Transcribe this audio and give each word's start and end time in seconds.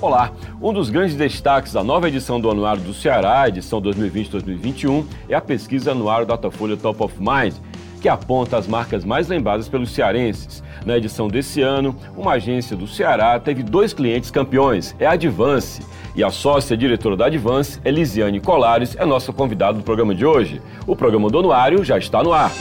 Olá! 0.00 0.30
Um 0.62 0.72
dos 0.72 0.90
grandes 0.90 1.16
destaques 1.16 1.72
da 1.72 1.82
nova 1.82 2.06
edição 2.06 2.40
do 2.40 2.48
Anuário 2.48 2.80
do 2.80 2.94
Ceará, 2.94 3.48
edição 3.48 3.82
2020-2021, 3.82 5.04
é 5.28 5.34
a 5.34 5.40
pesquisa 5.40 5.90
anuário 5.90 6.24
Datafolha 6.24 6.76
Top 6.76 7.02
of 7.02 7.16
Mind, 7.18 7.54
que 8.00 8.08
aponta 8.08 8.56
as 8.56 8.68
marcas 8.68 9.04
mais 9.04 9.26
lembradas 9.26 9.68
pelos 9.68 9.90
cearenses. 9.90 10.62
Na 10.86 10.96
edição 10.96 11.26
desse 11.26 11.62
ano, 11.62 11.96
uma 12.16 12.34
agência 12.34 12.76
do 12.76 12.86
Ceará 12.86 13.40
teve 13.40 13.64
dois 13.64 13.92
clientes 13.92 14.30
campeões, 14.30 14.94
é 15.00 15.06
a 15.06 15.12
Advance. 15.12 15.82
E 16.14 16.22
a 16.22 16.30
sócia 16.30 16.76
diretora 16.76 17.16
da 17.16 17.26
Advance, 17.26 17.80
Elisiane 17.84 18.40
Colares, 18.40 18.94
é 18.96 19.04
nossa 19.04 19.32
convidada 19.32 19.78
do 19.78 19.84
programa 19.84 20.14
de 20.14 20.24
hoje. 20.24 20.62
O 20.86 20.94
programa 20.94 21.28
do 21.28 21.40
Anuário 21.40 21.84
já 21.84 21.98
está 21.98 22.22
no 22.22 22.32
ar. 22.32 22.52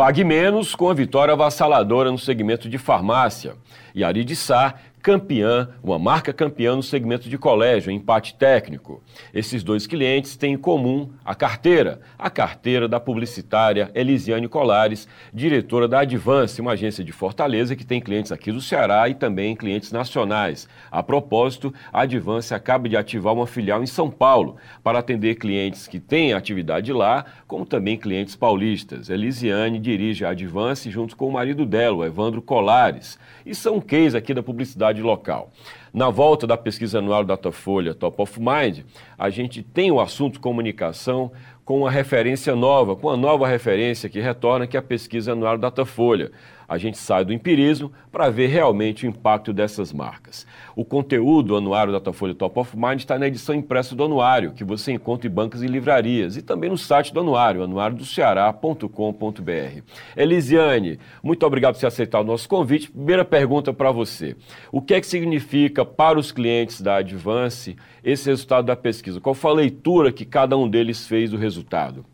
Pague 0.00 0.24
menos 0.24 0.74
com 0.74 0.88
a 0.88 0.94
vitória 0.94 1.34
avassaladora 1.34 2.10
no 2.10 2.16
segmento 2.16 2.70
de 2.70 2.78
farmácia. 2.78 3.52
E 3.94 4.02
Ari 4.02 4.24
de 4.24 4.34
Sá 4.34 4.76
campeã, 5.02 5.68
uma 5.82 5.98
marca 5.98 6.32
campeã 6.32 6.76
no 6.76 6.82
segmento 6.82 7.28
de 7.28 7.38
colégio, 7.38 7.90
empate 7.90 8.34
técnico. 8.34 9.02
Esses 9.32 9.62
dois 9.62 9.86
clientes 9.86 10.36
têm 10.36 10.54
em 10.54 10.58
comum 10.58 11.10
a 11.24 11.34
carteira, 11.34 12.00
a 12.18 12.28
carteira 12.28 12.86
da 12.86 13.00
publicitária 13.00 13.90
Elisiane 13.94 14.48
Colares, 14.48 15.08
diretora 15.32 15.88
da 15.88 16.00
Advance, 16.00 16.60
uma 16.60 16.72
agência 16.72 17.02
de 17.02 17.12
Fortaleza 17.12 17.74
que 17.74 17.84
tem 17.84 18.00
clientes 18.00 18.30
aqui 18.30 18.52
do 18.52 18.60
Ceará 18.60 19.08
e 19.08 19.14
também 19.14 19.56
clientes 19.56 19.90
nacionais. 19.90 20.68
A 20.90 21.02
propósito, 21.02 21.72
a 21.92 22.02
Advance 22.02 22.52
acaba 22.52 22.88
de 22.88 22.96
ativar 22.96 23.32
uma 23.32 23.46
filial 23.46 23.82
em 23.82 23.86
São 23.86 24.10
Paulo 24.10 24.56
para 24.82 24.98
atender 24.98 25.36
clientes 25.36 25.86
que 25.86 25.98
têm 25.98 26.32
atividade 26.32 26.92
lá, 26.92 27.24
como 27.46 27.64
também 27.64 27.96
clientes 27.96 28.36
paulistas. 28.36 29.08
Elisiane 29.08 29.78
dirige 29.78 30.24
a 30.24 30.30
Advance 30.30 30.90
junto 30.90 31.16
com 31.16 31.28
o 31.28 31.32
marido 31.32 31.64
dela, 31.64 32.06
Evandro 32.06 32.42
Colares, 32.42 33.18
e 33.46 33.54
são 33.54 33.80
case 33.80 34.16
aqui 34.16 34.34
da 34.34 34.42
publicidade 34.42 34.89
local. 34.98 35.52
Na 35.92 36.08
volta 36.08 36.46
da 36.46 36.56
pesquisa 36.56 36.98
anual 36.98 37.24
Datafolha 37.24 37.94
Top 37.94 38.22
of 38.22 38.38
Mind, 38.38 38.84
a 39.18 39.28
gente 39.28 39.60
tem 39.60 39.90
o 39.90 40.00
assunto 40.00 40.38
comunicação 40.38 41.32
com 41.64 41.80
uma 41.80 41.90
referência 41.90 42.54
nova, 42.54 42.94
com 42.94 43.08
uma 43.08 43.16
nova 43.16 43.48
referência 43.48 44.08
que 44.08 44.20
retorna, 44.20 44.68
que 44.68 44.76
é 44.76 44.80
a 44.80 44.82
pesquisa 44.82 45.32
anual 45.32 45.58
Datafolha 45.58 46.30
a 46.70 46.78
gente 46.78 46.96
sai 46.98 47.24
do 47.24 47.32
empirismo 47.32 47.90
para 48.12 48.30
ver 48.30 48.46
realmente 48.46 49.04
o 49.04 49.08
impacto 49.08 49.52
dessas 49.52 49.92
marcas. 49.92 50.46
O 50.76 50.84
conteúdo 50.84 51.48
do 51.48 51.56
anuário 51.56 51.92
Datafolha 51.92 52.32
Top 52.32 52.60
of 52.60 52.76
Mind 52.76 53.00
está 53.00 53.18
na 53.18 53.26
edição 53.26 53.56
impressa 53.56 53.96
do 53.96 54.04
anuário, 54.04 54.52
que 54.52 54.62
você 54.62 54.92
encontra 54.92 55.26
em 55.26 55.32
bancas 55.32 55.62
e 55.62 55.66
livrarias, 55.66 56.36
e 56.36 56.42
também 56.42 56.70
no 56.70 56.78
site 56.78 57.12
do 57.12 57.18
anuário, 57.18 57.64
anuariodoceará.com.br. 57.64 59.82
Elisiane, 60.16 61.00
muito 61.20 61.44
obrigado 61.44 61.74
por 61.74 61.80
você 61.80 61.86
aceitar 61.86 62.20
o 62.20 62.24
nosso 62.24 62.48
convite. 62.48 62.88
Primeira 62.88 63.24
pergunta 63.24 63.72
para 63.72 63.90
você. 63.90 64.36
O 64.70 64.80
que 64.80 64.94
é 64.94 65.00
que 65.00 65.08
significa 65.08 65.79
para 65.84 66.18
os 66.18 66.32
clientes 66.32 66.80
da 66.80 66.96
Advance 66.96 67.76
esse 68.02 68.28
resultado 68.28 68.66
da 68.66 68.76
pesquisa? 68.76 69.20
Qual 69.20 69.34
foi 69.34 69.50
a 69.50 69.54
leitura 69.54 70.12
que 70.12 70.24
cada 70.24 70.56
um 70.56 70.68
deles 70.68 71.06
fez 71.06 71.30
do 71.30 71.36
resultado? 71.36 72.04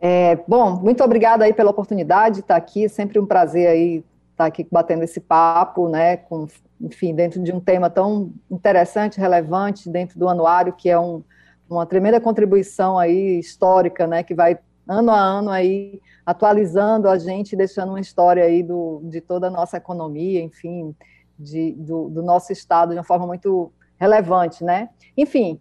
É, 0.00 0.36
bom, 0.48 0.80
muito 0.80 1.04
obrigada 1.04 1.44
aí 1.44 1.52
pela 1.52 1.70
oportunidade 1.70 2.36
de 2.36 2.40
estar 2.40 2.56
aqui, 2.56 2.88
sempre 2.88 3.18
um 3.18 3.26
prazer 3.26 3.68
aí 3.68 4.04
estar 4.32 4.46
aqui 4.46 4.66
batendo 4.70 5.02
esse 5.02 5.20
papo, 5.20 5.88
né, 5.88 6.16
com, 6.16 6.46
enfim, 6.80 7.14
dentro 7.14 7.42
de 7.42 7.52
um 7.52 7.60
tema 7.60 7.90
tão 7.90 8.32
interessante, 8.50 9.20
relevante, 9.20 9.90
dentro 9.90 10.18
do 10.18 10.28
anuário, 10.28 10.72
que 10.72 10.88
é 10.88 10.98
um, 10.98 11.22
uma 11.68 11.84
tremenda 11.84 12.18
contribuição 12.18 12.98
aí 12.98 13.38
histórica, 13.38 14.06
né, 14.06 14.22
que 14.22 14.34
vai 14.34 14.58
ano 14.88 15.10
a 15.12 15.20
ano 15.20 15.50
aí 15.50 16.00
atualizando 16.24 17.08
a 17.08 17.18
gente, 17.18 17.54
deixando 17.54 17.90
uma 17.90 18.00
história 18.00 18.44
aí 18.44 18.62
do, 18.62 19.02
de 19.04 19.20
toda 19.20 19.48
a 19.48 19.50
nossa 19.50 19.76
economia, 19.76 20.42
enfim, 20.42 20.94
de, 21.40 21.72
do, 21.72 22.08
do 22.10 22.22
nosso 22.22 22.52
estado 22.52 22.90
de 22.90 22.98
uma 22.98 23.04
forma 23.04 23.26
muito 23.26 23.72
relevante, 23.98 24.62
né. 24.62 24.90
Enfim, 25.16 25.60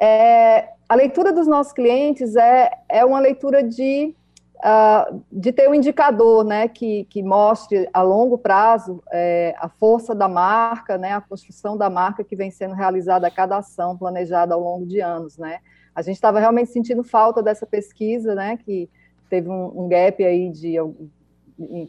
é, 0.00 0.70
a 0.88 0.94
leitura 0.94 1.32
dos 1.32 1.46
nossos 1.46 1.72
clientes 1.72 2.34
é, 2.34 2.70
é 2.88 3.04
uma 3.04 3.20
leitura 3.20 3.62
de, 3.62 4.14
uh, 4.56 5.22
de 5.30 5.52
ter 5.52 5.68
um 5.68 5.74
indicador 5.74 6.44
né, 6.44 6.68
que, 6.68 7.04
que 7.04 7.22
mostre 7.22 7.88
a 7.92 8.02
longo 8.02 8.36
prazo 8.36 9.02
é, 9.12 9.54
a 9.58 9.68
força 9.68 10.14
da 10.14 10.28
marca, 10.28 10.98
né, 10.98 11.12
a 11.12 11.20
construção 11.20 11.76
da 11.76 11.88
marca 11.88 12.24
que 12.24 12.34
vem 12.34 12.50
sendo 12.50 12.74
realizada 12.74 13.26
a 13.26 13.30
cada 13.30 13.58
ação 13.58 13.96
planejada 13.96 14.54
ao 14.54 14.60
longo 14.60 14.86
de 14.86 15.00
anos. 15.00 15.38
Né. 15.38 15.58
A 15.94 16.02
gente 16.02 16.16
estava 16.16 16.40
realmente 16.40 16.70
sentindo 16.70 17.04
falta 17.04 17.42
dessa 17.42 17.66
pesquisa, 17.66 18.34
né, 18.34 18.56
que 18.56 18.88
teve 19.28 19.48
um, 19.48 19.84
um 19.84 19.88
gap 19.88 20.24
aí 20.24 20.50
de 20.50 20.76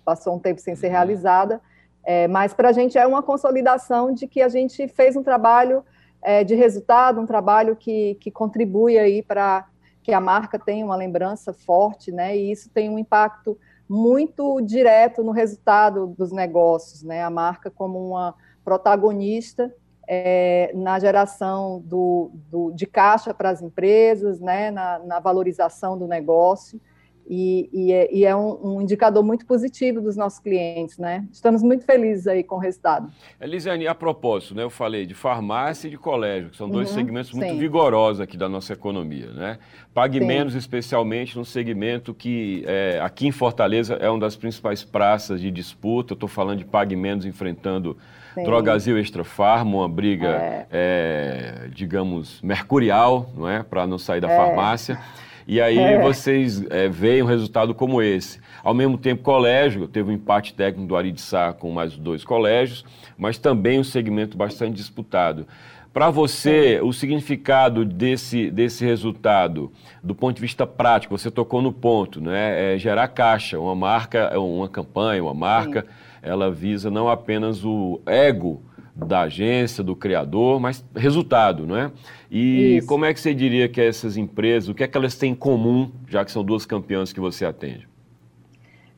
passou 0.03 0.35
um 0.35 0.39
tempo 0.39 0.59
sem 0.59 0.75
ser 0.75 0.87
uhum. 0.87 0.91
realizada, 0.91 1.61
é, 2.03 2.27
mas 2.27 2.53
para 2.53 2.69
a 2.69 2.71
gente 2.71 2.97
é 2.97 3.05
uma 3.05 3.21
consolidação 3.21 4.13
de 4.13 4.27
que 4.27 4.41
a 4.41 4.49
gente 4.49 4.87
fez 4.87 5.15
um 5.15 5.23
trabalho 5.23 5.83
é, 6.21 6.43
de 6.43 6.55
resultado, 6.55 7.19
um 7.19 7.25
trabalho 7.25 7.75
que, 7.75 8.15
que 8.15 8.31
contribui 8.31 8.97
aí 8.97 9.21
para 9.21 9.67
que 10.03 10.11
a 10.11 10.19
marca 10.19 10.57
tenha 10.57 10.83
uma 10.83 10.95
lembrança 10.95 11.53
forte, 11.53 12.11
né? 12.11 12.35
E 12.35 12.51
isso 12.51 12.69
tem 12.69 12.89
um 12.89 12.97
impacto 12.97 13.57
muito 13.87 14.59
direto 14.61 15.23
no 15.23 15.31
resultado 15.31 16.07
dos 16.17 16.31
negócios, 16.31 17.03
né? 17.03 17.23
A 17.23 17.29
marca 17.29 17.69
como 17.69 17.99
uma 17.99 18.33
protagonista 18.63 19.73
é, 20.07 20.71
na 20.73 20.99
geração 20.99 21.81
do, 21.85 22.31
do, 22.49 22.71
de 22.71 22.87
caixa 22.87 23.33
para 23.33 23.51
as 23.51 23.61
empresas, 23.61 24.39
né? 24.39 24.71
Na, 24.71 24.99
na 24.99 25.19
valorização 25.19 25.97
do 25.97 26.07
negócio 26.07 26.81
e, 27.27 27.69
e, 27.71 27.91
é, 27.91 28.13
e 28.13 28.25
é 28.25 28.35
um, 28.35 28.75
um, 28.75 28.81
indicador 28.81 29.23
muito 29.23 29.45
positivo 29.45 30.01
dos 30.01 30.15
nossos 30.15 30.39
clientes, 30.39 30.97
né? 30.97 31.25
Estamos 31.31 31.63
muito 31.63 31.85
felizes 31.85 32.27
aí 32.27 32.43
com 32.43 32.55
o 32.55 32.59
resultado. 32.59 33.11
Elisiane, 33.39 33.87
a 33.87 33.95
propósito, 33.95 34.55
né, 34.55 34.63
eu 34.63 34.69
falei 34.69 35.05
de 35.05 35.13
farmácia 35.13 35.87
e 35.87 35.91
de 35.91 35.97
colégio, 35.97 36.49
que 36.49 36.57
são 36.57 36.69
dois 36.69 36.89
uhum, 36.89 36.95
segmentos 36.95 37.31
muito 37.31 37.53
sim. 37.53 37.57
vigorosos 37.57 38.21
aqui 38.21 38.37
da 38.37 38.49
nossa 38.49 38.73
economia, 38.73 39.31
né? 39.31 39.59
Pague 39.93 40.19
sim. 40.19 40.25
menos, 40.25 40.55
especialmente 40.55 41.37
no 41.37 41.45
segmento 41.45 42.13
que 42.13 42.63
é, 42.65 42.99
aqui 43.01 43.27
em 43.27 43.31
Fortaleza 43.31 43.95
é 43.95 44.09
uma 44.09 44.19
das 44.19 44.35
principais 44.35 44.83
praças 44.83 45.41
de 45.41 45.51
disputa. 45.51 46.13
Eu 46.13 46.15
estou 46.15 46.29
falando 46.29 46.59
de 46.59 46.65
Pague 46.65 46.95
menos 46.95 47.25
enfrentando 47.25 47.97
Sim. 48.33 48.43
Drogazil 48.43 48.97
Extra 48.97 49.23
Farma, 49.23 49.77
uma 49.77 49.89
briga, 49.89 50.29
é. 50.29 50.67
É, 50.71 51.67
digamos, 51.73 52.41
mercurial, 52.41 53.29
não 53.35 53.47
é, 53.47 53.61
para 53.61 53.85
não 53.85 53.97
sair 53.97 54.21
da 54.21 54.31
é. 54.31 54.37
farmácia. 54.37 54.99
E 55.47 55.59
aí 55.59 55.77
é. 55.77 55.99
vocês 56.01 56.63
é, 56.69 56.87
veem 56.87 57.23
um 57.23 57.25
resultado 57.25 57.73
como 57.73 58.01
esse. 58.01 58.39
Ao 58.63 58.73
mesmo 58.73 58.97
tempo, 58.97 59.23
colégio, 59.23 59.87
teve 59.87 60.11
um 60.11 60.13
empate 60.13 60.53
técnico 60.53 60.87
do 60.87 60.95
Aridsá 60.95 61.53
com 61.53 61.71
mais 61.71 61.97
dois 61.97 62.23
colégios, 62.23 62.85
mas 63.17 63.37
também 63.37 63.79
um 63.79 63.83
segmento 63.83 64.37
bastante 64.37 64.75
disputado. 64.75 65.47
Para 65.93 66.09
você, 66.09 66.79
o 66.81 66.93
significado 66.93 67.83
desse, 67.83 68.49
desse 68.49 68.85
resultado, 68.85 69.69
do 70.01 70.15
ponto 70.15 70.35
de 70.35 70.41
vista 70.41 70.65
prático, 70.65 71.17
você 71.17 71.29
tocou 71.29 71.61
no 71.61 71.73
ponto, 71.73 72.21
né? 72.21 72.75
É 72.75 72.77
gerar 72.77 73.09
caixa, 73.09 73.59
uma 73.59 73.75
marca, 73.75 74.39
uma 74.39 74.69
campanha, 74.69 75.21
uma 75.21 75.33
marca, 75.33 75.81
Sim. 75.81 75.87
ela 76.21 76.49
visa 76.49 76.89
não 76.89 77.09
apenas 77.09 77.65
o 77.65 77.99
ego 78.05 78.61
da 79.05 79.21
agência, 79.21 79.83
do 79.83 79.95
criador, 79.95 80.59
mas 80.59 80.83
resultado, 80.95 81.65
não 81.65 81.75
é? 81.75 81.91
E 82.29 82.77
Isso. 82.77 82.87
como 82.87 83.05
é 83.05 83.13
que 83.13 83.19
você 83.19 83.33
diria 83.33 83.67
que 83.67 83.81
essas 83.81 84.15
empresas, 84.15 84.69
o 84.69 84.73
que 84.73 84.83
é 84.83 84.87
que 84.87 84.97
elas 84.97 85.15
têm 85.15 85.31
em 85.31 85.35
comum, 85.35 85.91
já 86.07 86.23
que 86.23 86.31
são 86.31 86.43
duas 86.43 86.65
campeãs 86.65 87.11
que 87.11 87.19
você 87.19 87.45
atende? 87.45 87.89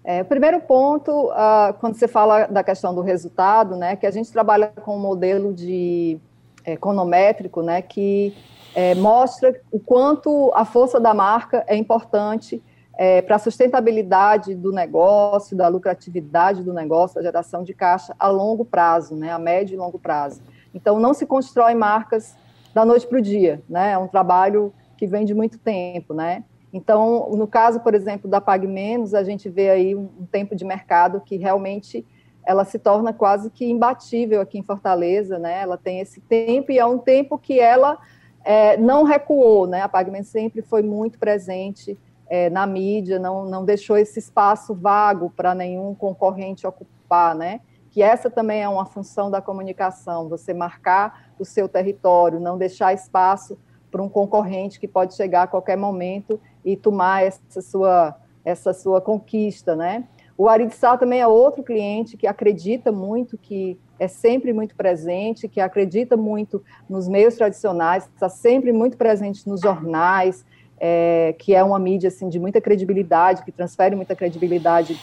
É, 0.03 0.21
o 0.21 0.25
primeiro 0.25 0.59
ponto, 0.59 1.11
uh, 1.29 1.73
quando 1.79 1.95
você 1.95 2.07
fala 2.07 2.45
da 2.45 2.61
questão 2.61 2.93
do 2.93 3.01
resultado, 3.01 3.77
né, 3.77 3.95
que 3.95 4.05
a 4.05 4.11
gente 4.11 4.29
trabalha 4.31 4.67
com 4.67 4.97
um 4.97 4.99
modelo 4.99 5.53
de 5.53 6.19
é, 6.65 6.73
econométrico, 6.73 7.61
né, 7.61 7.81
que 7.81 8.35
é, 8.75 8.93
mostra 8.95 9.55
o 9.71 9.79
quanto 9.79 10.51
a 10.53 10.65
força 10.65 10.99
da 10.99 11.13
marca 11.13 11.63
é 11.67 11.75
importante 11.75 12.61
é, 12.95 13.21
para 13.21 13.37
a 13.37 13.39
sustentabilidade 13.39 14.53
do 14.53 14.71
negócio, 14.71 15.57
da 15.57 15.67
lucratividade 15.67 16.63
do 16.63 16.73
negócio, 16.73 17.15
da 17.15 17.23
geração 17.23 17.63
de 17.63 17.73
caixa 17.73 18.15
a 18.19 18.27
longo 18.27 18.63
prazo, 18.63 19.15
né, 19.15 19.31
a 19.31 19.39
médio 19.39 19.73
e 19.73 19.77
longo 19.77 19.97
prazo. 19.97 20.41
Então, 20.73 20.99
não 20.99 21.13
se 21.13 21.25
constrói 21.25 21.73
marcas 21.73 22.35
da 22.73 22.85
noite 22.85 23.07
para 23.07 23.17
o 23.17 23.21
dia, 23.21 23.61
né, 23.67 23.93
é 23.93 23.97
um 23.97 24.07
trabalho 24.07 24.73
que 24.97 25.07
vem 25.07 25.25
de 25.25 25.33
muito 25.33 25.57
tempo, 25.57 26.13
né. 26.13 26.43
Então, 26.71 27.29
no 27.31 27.47
caso, 27.47 27.79
por 27.79 27.93
exemplo, 27.93 28.29
da 28.29 28.41
Pag 28.41 28.65
Menos, 28.67 29.13
a 29.13 29.23
gente 29.23 29.49
vê 29.49 29.69
aí 29.69 29.95
um, 29.95 30.25
tempo 30.31 30.55
de 30.55 30.65
mercado 30.65 31.21
que 31.21 31.35
realmente 31.37 32.05
ela 32.45 32.65
se 32.65 32.77
torna 32.77 33.13
quase 33.13 33.49
que 33.49 33.65
imbatível 33.65 34.41
aqui 34.41 34.57
em 34.57 34.63
Fortaleza, 34.63 35.39
né, 35.39 35.61
ela 35.61 35.77
tem 35.77 35.99
esse 35.99 36.21
tempo 36.21 36.71
e 36.71 36.77
é 36.77 36.85
um 36.85 36.99
tempo 36.99 37.39
que 37.39 37.59
ela 37.59 37.97
é, 38.43 38.77
não 38.77 39.03
recuou, 39.03 39.65
né, 39.65 39.81
a 39.81 39.89
Pag 39.89 40.11
Menos 40.11 40.27
sempre 40.27 40.61
foi 40.61 40.83
muito 40.83 41.17
presente 41.17 41.97
é, 42.33 42.49
na 42.49 42.65
mídia, 42.65 43.19
não, 43.19 43.45
não 43.45 43.63
deixou 43.63 43.95
esse 43.95 44.17
espaço 44.17 44.73
vago 44.73 45.31
para 45.35 45.53
nenhum 45.53 45.93
concorrente 45.93 46.65
ocupar, 46.65 47.35
né? 47.35 47.61
Que 47.91 48.01
essa 48.01 48.27
também 48.27 48.63
é 48.63 48.67
uma 48.67 48.87
função 48.87 49.29
da 49.29 49.39
comunicação, 49.39 50.27
você 50.27 50.51
marcar 50.51 51.31
o 51.37 51.45
seu 51.45 51.69
território, 51.69 52.39
não 52.39 52.57
deixar 52.57 52.91
espaço 52.91 53.55
para 53.91 54.01
um 54.01 54.09
concorrente 54.09 54.79
que 54.79 54.87
pode 54.87 55.13
chegar 55.13 55.43
a 55.43 55.47
qualquer 55.47 55.77
momento 55.77 56.41
e 56.65 56.75
tomar 56.75 57.23
essa 57.23 57.61
sua, 57.61 58.15
essa 58.43 58.73
sua 58.73 58.99
conquista, 58.99 59.75
né? 59.75 60.05
O 60.35 60.49
Aridsá 60.49 60.97
também 60.97 61.21
é 61.21 61.27
outro 61.27 61.61
cliente 61.61 62.17
que 62.17 62.25
acredita 62.25 62.91
muito, 62.91 63.37
que 63.37 63.79
é 63.99 64.07
sempre 64.07 64.51
muito 64.51 64.75
presente, 64.75 65.47
que 65.47 65.61
acredita 65.61 66.17
muito 66.17 66.63
nos 66.89 67.07
meios 67.07 67.35
tradicionais, 67.35 68.05
está 68.05 68.27
sempre 68.27 68.71
muito 68.71 68.97
presente 68.97 69.47
nos 69.47 69.61
jornais, 69.61 70.43
é, 70.85 71.33
que 71.39 71.55
é 71.55 71.63
uma 71.63 71.79
mídia 71.79 72.09
assim 72.09 72.27
de 72.27 72.37
muita 72.37 72.59
credibilidade, 72.59 73.41
que 73.43 73.53
transfere 73.53 73.95
muita 73.95 74.17
credibilidade 74.17 74.99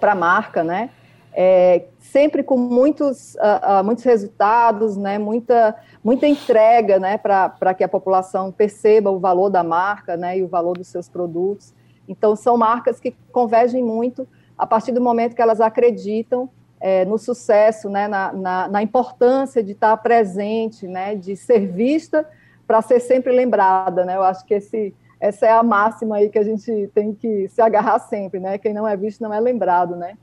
para 0.00 0.10
a 0.10 0.14
marca, 0.16 0.64
né? 0.64 0.90
É, 1.32 1.84
sempre 2.00 2.42
com 2.42 2.56
muitos, 2.56 3.36
uh, 3.36 3.80
uh, 3.80 3.84
muitos 3.84 4.02
resultados, 4.02 4.96
né? 4.96 5.18
Muita, 5.18 5.76
muita 6.02 6.26
entrega, 6.26 6.98
né? 6.98 7.16
Para 7.16 7.72
que 7.74 7.84
a 7.84 7.88
população 7.88 8.50
perceba 8.50 9.08
o 9.08 9.20
valor 9.20 9.50
da 9.50 9.62
marca, 9.62 10.16
né? 10.16 10.38
E 10.38 10.42
o 10.42 10.48
valor 10.48 10.76
dos 10.76 10.88
seus 10.88 11.08
produtos. 11.08 11.72
Então, 12.08 12.34
são 12.34 12.56
marcas 12.56 12.98
que 12.98 13.14
convergem 13.30 13.84
muito 13.84 14.26
a 14.58 14.66
partir 14.66 14.90
do 14.90 15.00
momento 15.00 15.36
que 15.36 15.42
elas 15.42 15.60
acreditam 15.60 16.50
é, 16.80 17.04
no 17.04 17.18
sucesso, 17.18 17.88
né, 17.88 18.08
na, 18.08 18.32
na, 18.32 18.68
na, 18.68 18.82
importância 18.82 19.62
de 19.62 19.70
estar 19.70 19.96
presente, 19.98 20.88
né, 20.88 21.14
de 21.14 21.36
ser 21.36 21.68
vista 21.68 22.28
para 22.72 22.80
ser 22.80 23.00
sempre 23.00 23.32
lembrada. 23.32 24.02
Né? 24.02 24.16
Eu 24.16 24.22
acho 24.22 24.46
que 24.46 24.54
esse, 24.54 24.94
essa 25.20 25.46
é 25.46 25.52
a 25.52 25.62
máxima 25.62 26.16
aí 26.16 26.30
que 26.30 26.38
a 26.38 26.42
gente 26.42 26.90
tem 26.94 27.12
que 27.14 27.46
se 27.50 27.60
agarrar 27.60 27.98
sempre. 27.98 28.40
Né? 28.40 28.56
Quem 28.56 28.72
não 28.72 28.88
é 28.88 28.96
visto 28.96 29.20
não 29.20 29.30
é 29.30 29.38
lembrado. 29.38 29.94
Né? 29.94 30.16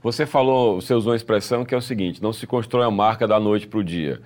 Você 0.00 0.24
falou, 0.24 0.80
você 0.80 0.94
usou 0.94 1.10
uma 1.10 1.16
expressão 1.16 1.64
que 1.64 1.74
é 1.74 1.76
o 1.76 1.82
seguinte: 1.82 2.22
não 2.22 2.32
se 2.32 2.46
constrói 2.46 2.86
a 2.86 2.90
marca 2.92 3.26
da 3.26 3.40
noite 3.40 3.66
para 3.66 3.80
o 3.80 3.82
dia. 3.82 4.22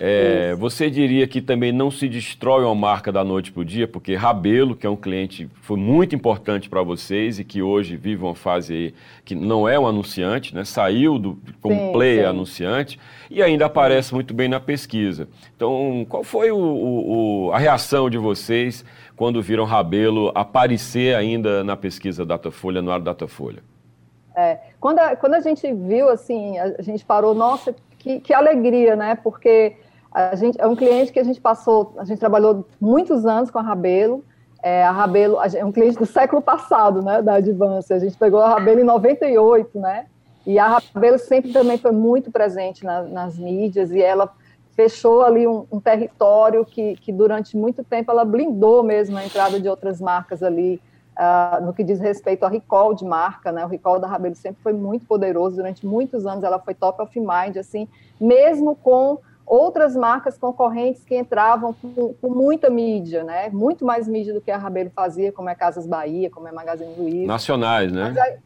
É, 0.00 0.54
você 0.54 0.88
diria 0.88 1.26
que 1.26 1.42
também 1.42 1.72
não 1.72 1.90
se 1.90 2.08
destrói 2.08 2.62
uma 2.62 2.74
marca 2.74 3.10
da 3.10 3.24
noite 3.24 3.50
para 3.50 3.62
o 3.62 3.64
dia, 3.64 3.88
porque 3.88 4.14
Rabelo, 4.14 4.76
que 4.76 4.86
é 4.86 4.90
um 4.90 4.94
cliente 4.94 5.50
foi 5.60 5.76
muito 5.76 6.14
importante 6.14 6.68
para 6.68 6.80
vocês 6.82 7.40
e 7.40 7.44
que 7.44 7.60
hoje 7.62 7.96
vive 7.96 8.22
uma 8.22 8.36
fase 8.36 8.72
aí 8.72 8.94
que 9.24 9.34
não 9.34 9.68
é 9.68 9.76
um 9.76 9.88
anunciante, 9.88 10.54
né? 10.54 10.64
saiu 10.64 11.18
do, 11.18 11.36
como 11.60 11.74
sim, 11.74 11.92
player 11.92 12.22
sim. 12.22 12.28
anunciante 12.28 13.00
e 13.28 13.42
ainda 13.42 13.66
aparece 13.66 14.14
muito 14.14 14.32
bem 14.32 14.48
na 14.48 14.60
pesquisa. 14.60 15.28
Então, 15.56 16.06
qual 16.08 16.22
foi 16.22 16.52
o, 16.52 16.58
o, 16.58 17.50
a 17.52 17.58
reação 17.58 18.08
de 18.08 18.18
vocês 18.18 18.84
quando 19.16 19.42
viram 19.42 19.64
Rabelo 19.64 20.30
aparecer 20.32 21.16
ainda 21.16 21.64
na 21.64 21.76
pesquisa 21.76 22.24
Datafolha, 22.24 22.80
no 22.80 22.92
ar 22.92 23.00
Datafolha? 23.00 23.64
É, 24.36 24.60
quando, 24.78 25.00
a, 25.00 25.16
quando 25.16 25.34
a 25.34 25.40
gente 25.40 25.72
viu, 25.72 26.08
assim, 26.08 26.56
a 26.56 26.80
gente 26.82 27.04
parou, 27.04 27.34
nossa, 27.34 27.74
que, 27.98 28.20
que 28.20 28.32
alegria, 28.32 28.94
né? 28.94 29.16
Porque 29.16 29.74
a 30.12 30.34
gente, 30.34 30.60
é 30.60 30.66
um 30.66 30.74
cliente 30.74 31.12
que 31.12 31.20
a 31.20 31.24
gente 31.24 31.40
passou, 31.40 31.94
a 31.98 32.04
gente 32.04 32.18
trabalhou 32.18 32.66
muitos 32.80 33.26
anos 33.26 33.50
com 33.50 33.58
a 33.58 33.62
Rabelo. 33.62 34.24
É, 34.62 34.82
a 34.84 34.90
Rabelo 34.90 35.38
é 35.54 35.64
um 35.64 35.70
cliente 35.70 35.98
do 35.98 36.06
século 36.06 36.42
passado, 36.42 37.02
né, 37.02 37.22
da 37.22 37.34
Advance. 37.34 37.92
A 37.92 37.98
gente 37.98 38.16
pegou 38.16 38.40
a 38.40 38.48
Rabelo 38.48 38.80
em 38.80 38.84
98, 38.84 39.78
né? 39.78 40.06
E 40.46 40.58
a 40.58 40.80
Rabelo 40.94 41.18
sempre 41.18 41.52
também 41.52 41.78
foi 41.78 41.92
muito 41.92 42.30
presente 42.30 42.84
na, 42.84 43.02
nas 43.02 43.38
mídias 43.38 43.90
e 43.90 44.00
ela 44.00 44.32
fechou 44.74 45.22
ali 45.22 45.46
um, 45.46 45.66
um 45.70 45.80
território 45.80 46.64
que, 46.64 46.96
que, 46.96 47.12
durante 47.12 47.56
muito 47.56 47.84
tempo 47.84 48.10
ela 48.10 48.24
blindou 48.24 48.82
mesmo 48.82 49.18
a 49.18 49.24
entrada 49.24 49.60
de 49.60 49.68
outras 49.68 50.00
marcas 50.00 50.42
ali 50.42 50.80
uh, 51.18 51.64
no 51.64 51.74
que 51.74 51.82
diz 51.82 51.98
respeito 52.00 52.44
ao 52.44 52.50
recall 52.50 52.94
de 52.94 53.04
marca, 53.04 53.52
né? 53.52 53.64
O 53.64 53.68
recall 53.68 53.98
da 53.98 54.06
Rabelo 54.06 54.36
sempre 54.36 54.62
foi 54.62 54.72
muito 54.72 55.04
poderoso 55.04 55.56
durante 55.56 55.84
muitos 55.84 56.24
anos. 56.26 56.44
Ela 56.44 56.58
foi 56.58 56.74
top 56.74 57.02
of 57.02 57.20
mind, 57.20 57.56
assim, 57.56 57.88
mesmo 58.20 58.76
com 58.76 59.18
outras 59.48 59.96
marcas 59.96 60.36
concorrentes 60.36 61.04
que 61.04 61.16
entravam 61.16 61.72
com, 61.72 62.14
com, 62.14 62.28
muita 62.28 62.68
mídia, 62.68 63.24
né? 63.24 63.48
Muito 63.50 63.84
mais 63.84 64.06
mídia 64.06 64.34
do 64.34 64.40
que 64.40 64.50
a 64.50 64.56
Rabelo 64.56 64.90
fazia, 64.90 65.32
como 65.32 65.48
é 65.48 65.54
Casas 65.54 65.86
Bahia, 65.86 66.30
como 66.30 66.46
é 66.46 66.52
Magazine 66.52 66.94
Luiza. 66.96 67.26
Nacionais, 67.26 67.90
né? 67.90 68.14
Aí... 68.20 68.36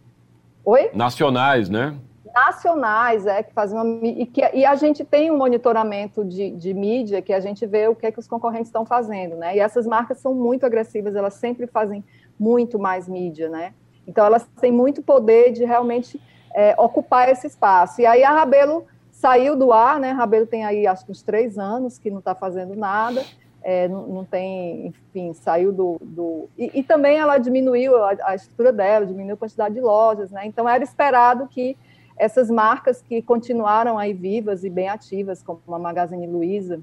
Oi? 0.64 0.90
Nacionais, 0.94 1.68
né? 1.68 1.96
Nacionais, 2.32 3.26
é, 3.26 3.42
que 3.42 3.52
fazem 3.52 3.78
uma... 3.78 4.06
E, 4.06 4.24
que, 4.26 4.40
e 4.54 4.64
a 4.64 4.74
gente 4.76 5.04
tem 5.04 5.30
um 5.30 5.36
monitoramento 5.36 6.24
de, 6.24 6.50
de 6.52 6.72
mídia 6.72 7.20
que 7.20 7.32
a 7.32 7.40
gente 7.40 7.66
vê 7.66 7.88
o 7.88 7.94
que, 7.94 8.06
é 8.06 8.12
que 8.12 8.20
os 8.20 8.28
concorrentes 8.28 8.68
estão 8.68 8.86
fazendo, 8.86 9.36
né? 9.36 9.56
E 9.56 9.60
essas 9.60 9.86
marcas 9.86 10.18
são 10.18 10.34
muito 10.34 10.64
agressivas, 10.64 11.16
elas 11.16 11.34
sempre 11.34 11.66
fazem 11.66 12.02
muito 12.38 12.78
mais 12.78 13.08
mídia, 13.08 13.48
né? 13.48 13.74
Então 14.06 14.24
elas 14.24 14.46
têm 14.60 14.72
muito 14.72 15.02
poder 15.02 15.52
de 15.52 15.64
realmente 15.64 16.20
é, 16.54 16.74
ocupar 16.78 17.28
esse 17.28 17.46
espaço. 17.46 18.00
E 18.00 18.06
aí 18.06 18.24
a 18.24 18.30
Rabelo 18.30 18.86
saiu 19.22 19.54
do 19.54 19.72
ar, 19.72 20.00
né? 20.00 20.10
Rabelo 20.10 20.48
tem 20.48 20.64
aí 20.64 20.84
acho 20.84 21.06
que 21.06 21.12
uns 21.12 21.22
três 21.22 21.56
anos 21.56 21.96
que 21.96 22.10
não 22.10 22.18
está 22.18 22.34
fazendo 22.34 22.74
nada, 22.74 23.24
é, 23.62 23.86
não, 23.86 24.04
não, 24.08 24.24
tem, 24.24 24.88
enfim, 24.88 25.32
saiu 25.32 25.72
do. 25.72 25.96
do... 26.02 26.48
E, 26.58 26.80
e, 26.80 26.82
também 26.82 27.18
ela 27.18 27.38
diminuiu 27.38 27.96
a, 28.02 28.16
a, 28.24 28.34
estrutura 28.34 28.72
dela, 28.72 29.06
diminuiu 29.06 29.34
a 29.34 29.38
quantidade 29.38 29.76
de 29.76 29.80
lojas, 29.80 30.32
né? 30.32 30.44
Então 30.44 30.68
era 30.68 30.82
esperado 30.82 31.46
que 31.46 31.76
essas 32.16 32.50
marcas 32.50 33.00
que 33.00 33.22
continuaram 33.22 33.96
aí 33.96 34.12
vivas 34.12 34.64
e 34.64 34.70
bem 34.70 34.88
ativas, 34.88 35.40
como 35.40 35.60
a 35.68 35.78
Magazine 35.78 36.26
Luiza 36.26 36.80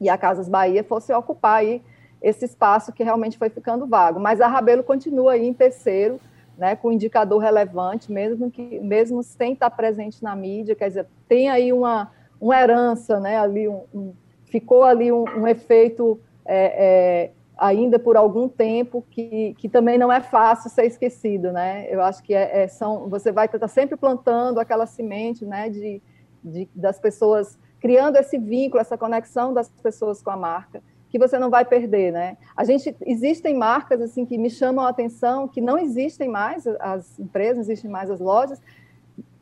e 0.00 0.08
a 0.08 0.18
Casas 0.18 0.48
Bahia, 0.48 0.82
fossem 0.82 1.14
ocupar 1.14 1.60
aí 1.60 1.80
esse 2.20 2.44
espaço 2.44 2.92
que 2.92 3.04
realmente 3.04 3.38
foi 3.38 3.50
ficando 3.50 3.86
vago. 3.86 4.18
Mas 4.18 4.40
a 4.40 4.48
Rabelo 4.48 4.82
continua 4.82 5.34
aí 5.34 5.46
em 5.46 5.54
terceiro, 5.54 6.18
né, 6.58 6.74
com 6.74 6.90
indicador 6.90 7.40
relevante, 7.40 8.10
mesmo 8.10 8.50
que 8.50 8.80
mesmo 8.80 9.22
sem 9.22 9.52
estar 9.52 9.70
presente 9.70 10.22
na 10.24 10.34
mídia, 10.34 10.74
quer 10.74 10.88
dizer, 10.88 11.06
tem 11.28 11.48
aí 11.48 11.72
uma, 11.72 12.10
uma 12.40 12.60
herança, 12.60 13.20
né, 13.20 13.38
ali 13.38 13.68
um, 13.68 13.84
um 13.94 14.12
ficou 14.44 14.82
ali 14.82 15.12
um, 15.12 15.24
um 15.24 15.46
efeito 15.46 16.20
é, 16.44 16.86
é, 16.86 17.30
ainda 17.56 17.98
por 17.98 18.16
algum 18.16 18.48
tempo 18.48 19.04
que, 19.08 19.54
que 19.56 19.68
também 19.68 19.96
não 19.98 20.12
é 20.12 20.20
fácil 20.20 20.68
ser 20.70 20.86
esquecido, 20.86 21.52
né? 21.52 21.86
Eu 21.90 22.00
acho 22.00 22.22
que 22.22 22.34
é, 22.34 22.62
é 22.62 22.68
são 22.68 23.08
você 23.08 23.30
vai 23.30 23.46
estar 23.46 23.68
sempre 23.68 23.96
plantando 23.96 24.58
aquela 24.58 24.86
semente, 24.86 25.44
né, 25.44 25.68
de, 25.68 26.02
de 26.42 26.68
das 26.74 26.98
pessoas 26.98 27.58
criando 27.78 28.16
esse 28.16 28.36
vínculo, 28.36 28.80
essa 28.80 28.98
conexão 28.98 29.54
das 29.54 29.68
pessoas 29.68 30.20
com 30.22 30.30
a 30.30 30.36
marca 30.36 30.82
que 31.18 31.28
você 31.28 31.38
não 31.38 31.50
vai 31.50 31.64
perder, 31.64 32.12
né? 32.12 32.36
A 32.56 32.64
gente 32.64 32.94
existem 33.04 33.54
marcas 33.54 34.00
assim 34.00 34.24
que 34.24 34.38
me 34.38 34.48
chamam 34.48 34.84
a 34.84 34.88
atenção 34.88 35.48
que 35.48 35.60
não 35.60 35.78
existem 35.78 36.28
mais 36.28 36.66
as 36.80 37.18
empresas, 37.18 37.56
não 37.56 37.62
existem 37.62 37.90
mais 37.90 38.10
as 38.10 38.20
lojas 38.20 38.60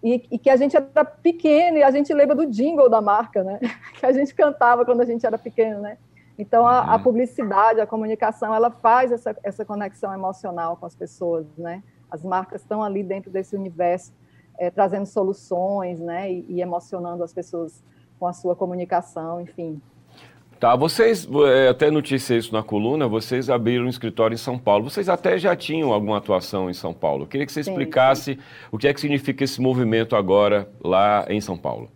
e, 0.03 0.25
e, 0.31 0.39
que 0.39 0.51
a 0.51 0.57
gente 0.57 0.77
era 0.77 1.05
pequeno 1.05 1.79
e 1.79 1.83
a 1.83 1.91
gente 1.91 2.13
lembra 2.13 2.35
do 2.35 2.47
jingle 2.47 2.89
da 2.89 3.01
marca, 3.01 3.43
né? 3.43 3.59
Que 3.99 4.07
a 4.07 4.13
gente 4.13 4.35
cantava 4.35 4.85
quando 4.85 5.01
a 5.01 5.05
gente 5.05 5.27
era 5.27 5.37
pequeno, 5.37 5.81
né? 5.81 5.99
Então 6.39 6.67
a, 6.67 6.93
a 6.93 6.97
uhum. 6.97 7.03
publicidade, 7.03 7.81
a 7.81 7.87
comunicação, 7.87 8.55
ela 8.55 8.71
faz 8.71 9.11
essa, 9.11 9.37
essa 9.43 9.65
conexão 9.65 10.13
emocional 10.13 10.77
com 10.77 10.87
as 10.87 10.95
pessoas, 10.95 11.47
né? 11.57 11.83
As 12.11 12.23
marcas 12.23 12.61
estão 12.61 12.83
ali 12.83 13.03
dentro 13.03 13.31
desse 13.31 13.57
universo 13.57 14.13
é, 14.59 14.71
trazendo 14.71 15.07
soluções, 15.07 15.99
né? 15.99 16.31
E, 16.31 16.47
e 16.49 16.61
emocionando 16.61 17.25
as 17.25 17.33
pessoas 17.33 17.83
com 18.19 18.27
a 18.27 18.33
sua 18.33 18.55
comunicação, 18.55 19.41
enfim. 19.41 19.81
Tá, 20.59 20.75
vocês, 20.75 21.29
é, 21.47 21.69
até 21.69 21.91
noticiei 21.91 22.39
isso 22.39 22.53
na 22.53 22.63
coluna, 22.63 23.07
vocês 23.07 23.51
abriram 23.51 23.85
um 23.85 23.89
escritório 23.89 24.35
em 24.35 24.39
São 24.39 24.59
Paulo. 24.59 24.89
Vocês 24.89 25.07
até 25.07 25.37
já 25.37 25.55
tinham 25.55 25.93
alguma 25.93 26.17
atuação 26.17 26.71
em 26.71 26.75
São 26.75 26.95
Paulo. 26.95 27.25
Eu 27.25 27.27
queria 27.27 27.45
que 27.45 27.53
você 27.53 27.63
sim, 27.63 27.71
explicasse 27.71 28.35
sim. 28.35 28.41
o 28.73 28.79
que 28.79 28.89
é 28.89 28.95
que 28.95 29.01
significa 29.01 29.45
esse 29.45 29.61
movimento 29.61 30.17
agora 30.17 30.69
lá 30.83 31.27
em 31.29 31.41
São 31.43 31.59
Paulo. 31.59 31.91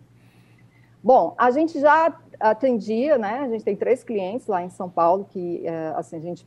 Bom, 1.03 1.33
a 1.39 1.49
gente 1.49 1.79
já 1.79 2.15
atendia, 2.39 3.17
né? 3.17 3.39
A 3.39 3.49
gente 3.49 3.63
tem 3.63 3.75
três 3.75 4.03
clientes 4.03 4.45
lá 4.45 4.63
em 4.63 4.69
São 4.69 4.87
Paulo 4.87 5.25
que, 5.27 5.65
é, 5.65 5.93
assim, 5.95 6.17
a 6.17 6.19
gente 6.19 6.45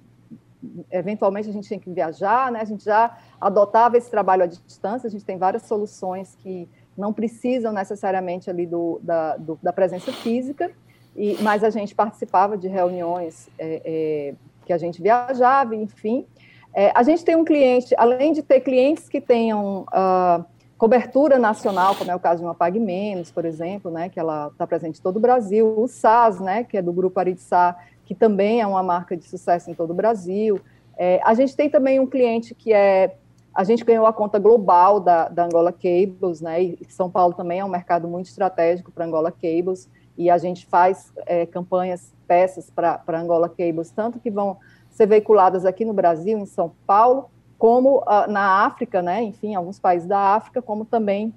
eventualmente 0.90 1.48
a 1.48 1.52
gente 1.52 1.68
tem 1.68 1.78
que 1.78 1.90
viajar, 1.90 2.50
né? 2.50 2.60
A 2.60 2.64
gente 2.64 2.84
já 2.84 3.18
adotava 3.40 3.98
esse 3.98 4.10
trabalho 4.10 4.44
à 4.44 4.46
distância. 4.46 5.06
A 5.06 5.10
gente 5.10 5.24
tem 5.24 5.36
várias 5.36 5.64
soluções 5.64 6.36
que 6.36 6.68
não 6.96 7.12
precisam 7.12 7.72
necessariamente 7.72 8.48
ali 8.48 8.66
do, 8.66 9.00
da, 9.02 9.36
do, 9.36 9.58
da 9.62 9.72
presença 9.72 10.12
física. 10.12 10.70
E, 11.16 11.36
mas 11.40 11.62
a 11.62 11.70
gente 11.70 11.94
participava 11.94 12.56
de 12.56 12.68
reuniões 12.68 13.48
é, 13.58 13.82
é, 13.84 14.34
que 14.64 14.72
a 14.72 14.78
gente 14.78 15.00
viajava, 15.00 15.74
enfim. 15.76 16.26
É, 16.74 16.90
a 16.94 17.02
gente 17.02 17.24
tem 17.24 17.36
um 17.36 17.44
cliente, 17.44 17.94
além 17.96 18.32
de 18.32 18.42
ter 18.42 18.60
clientes 18.60 19.08
que 19.08 19.20
tenham 19.20 19.82
uh, 19.82 20.44
cobertura 20.76 21.38
nacional, 21.38 21.94
como 21.94 22.10
é 22.10 22.14
o 22.16 22.18
caso 22.18 22.40
de 22.40 22.46
uma 22.46 22.54
Pague 22.54 22.80
Menos, 22.80 23.30
por 23.30 23.44
exemplo, 23.44 23.90
né, 23.90 24.08
que 24.08 24.18
ela 24.18 24.48
está 24.48 24.66
presente 24.66 24.98
em 24.98 25.02
todo 25.02 25.16
o 25.18 25.20
Brasil, 25.20 25.72
o 25.78 25.86
SAS, 25.86 26.40
né, 26.40 26.64
que 26.64 26.76
é 26.76 26.82
do 26.82 26.92
grupo 26.92 27.20
Aritsá, 27.20 27.76
que 28.04 28.14
também 28.14 28.60
é 28.60 28.66
uma 28.66 28.82
marca 28.82 29.16
de 29.16 29.24
sucesso 29.24 29.70
em 29.70 29.74
todo 29.74 29.92
o 29.92 29.94
Brasil. 29.94 30.60
É, 30.96 31.20
a 31.24 31.32
gente 31.32 31.56
tem 31.56 31.70
também 31.70 32.00
um 32.00 32.06
cliente 32.06 32.54
que 32.54 32.72
é 32.72 33.16
a 33.54 33.62
gente 33.62 33.84
ganhou 33.84 34.04
a 34.04 34.12
conta 34.12 34.36
global 34.36 34.98
da, 34.98 35.28
da 35.28 35.44
Angola 35.44 35.72
Cables, 35.72 36.40
né? 36.40 36.60
E 36.60 36.78
São 36.88 37.08
Paulo 37.08 37.34
também 37.34 37.60
é 37.60 37.64
um 37.64 37.68
mercado 37.68 38.08
muito 38.08 38.26
estratégico 38.26 38.90
para 38.90 39.04
Angola 39.04 39.30
Cables 39.30 39.88
e 40.16 40.30
a 40.30 40.38
gente 40.38 40.66
faz 40.66 41.12
é, 41.26 41.46
campanhas, 41.46 42.12
peças 42.26 42.70
para 42.70 43.02
Angola 43.08 43.48
Cables, 43.48 43.90
tanto 43.90 44.18
que 44.18 44.30
vão 44.30 44.56
ser 44.90 45.06
veiculadas 45.06 45.64
aqui 45.64 45.84
no 45.84 45.92
Brasil, 45.92 46.38
em 46.38 46.46
São 46.46 46.72
Paulo, 46.86 47.30
como 47.58 47.98
uh, 47.98 48.30
na 48.30 48.64
África, 48.64 49.02
né, 49.02 49.22
enfim, 49.22 49.54
alguns 49.54 49.78
países 49.78 50.08
da 50.08 50.34
África, 50.34 50.62
como 50.62 50.84
também 50.84 51.34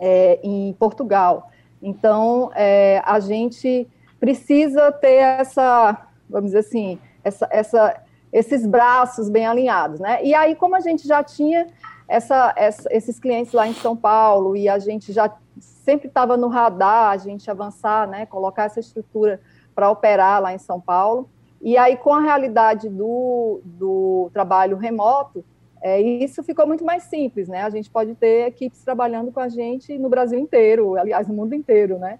é, 0.00 0.38
em 0.42 0.72
Portugal. 0.78 1.50
Então, 1.82 2.50
é, 2.54 3.02
a 3.04 3.20
gente 3.20 3.88
precisa 4.18 4.90
ter 4.92 5.16
essa, 5.16 6.06
vamos 6.28 6.50
dizer 6.50 6.60
assim, 6.60 6.98
essa, 7.22 7.48
essa, 7.50 8.02
esses 8.32 8.66
braços 8.66 9.28
bem 9.28 9.46
alinhados, 9.46 10.00
né? 10.00 10.24
E 10.24 10.34
aí, 10.34 10.54
como 10.54 10.74
a 10.74 10.80
gente 10.80 11.06
já 11.06 11.22
tinha 11.22 11.66
essa, 12.08 12.52
essa, 12.56 12.88
esses 12.92 13.18
clientes 13.18 13.52
lá 13.52 13.66
em 13.66 13.74
São 13.74 13.96
Paulo 13.96 14.56
e 14.56 14.68
a 14.68 14.78
gente 14.78 15.12
já 15.12 15.30
sempre 15.86 16.08
estava 16.08 16.36
no 16.36 16.48
radar 16.48 17.12
a 17.12 17.16
gente 17.16 17.48
avançar, 17.48 18.08
né, 18.08 18.26
colocar 18.26 18.64
essa 18.64 18.80
estrutura 18.80 19.40
para 19.72 19.88
operar 19.88 20.42
lá 20.42 20.52
em 20.52 20.58
São 20.58 20.80
Paulo. 20.80 21.30
E 21.62 21.78
aí, 21.78 21.96
com 21.96 22.12
a 22.12 22.20
realidade 22.20 22.88
do, 22.88 23.60
do 23.64 24.28
trabalho 24.32 24.76
remoto, 24.76 25.44
é, 25.80 26.00
isso 26.00 26.42
ficou 26.42 26.66
muito 26.66 26.84
mais 26.84 27.04
simples, 27.04 27.46
né? 27.48 27.62
A 27.62 27.70
gente 27.70 27.88
pode 27.88 28.14
ter 28.16 28.48
equipes 28.48 28.82
trabalhando 28.82 29.30
com 29.30 29.38
a 29.38 29.48
gente 29.48 29.96
no 29.96 30.08
Brasil 30.08 30.38
inteiro, 30.38 30.96
aliás, 30.96 31.28
no 31.28 31.34
mundo 31.34 31.54
inteiro, 31.54 31.98
né? 31.98 32.18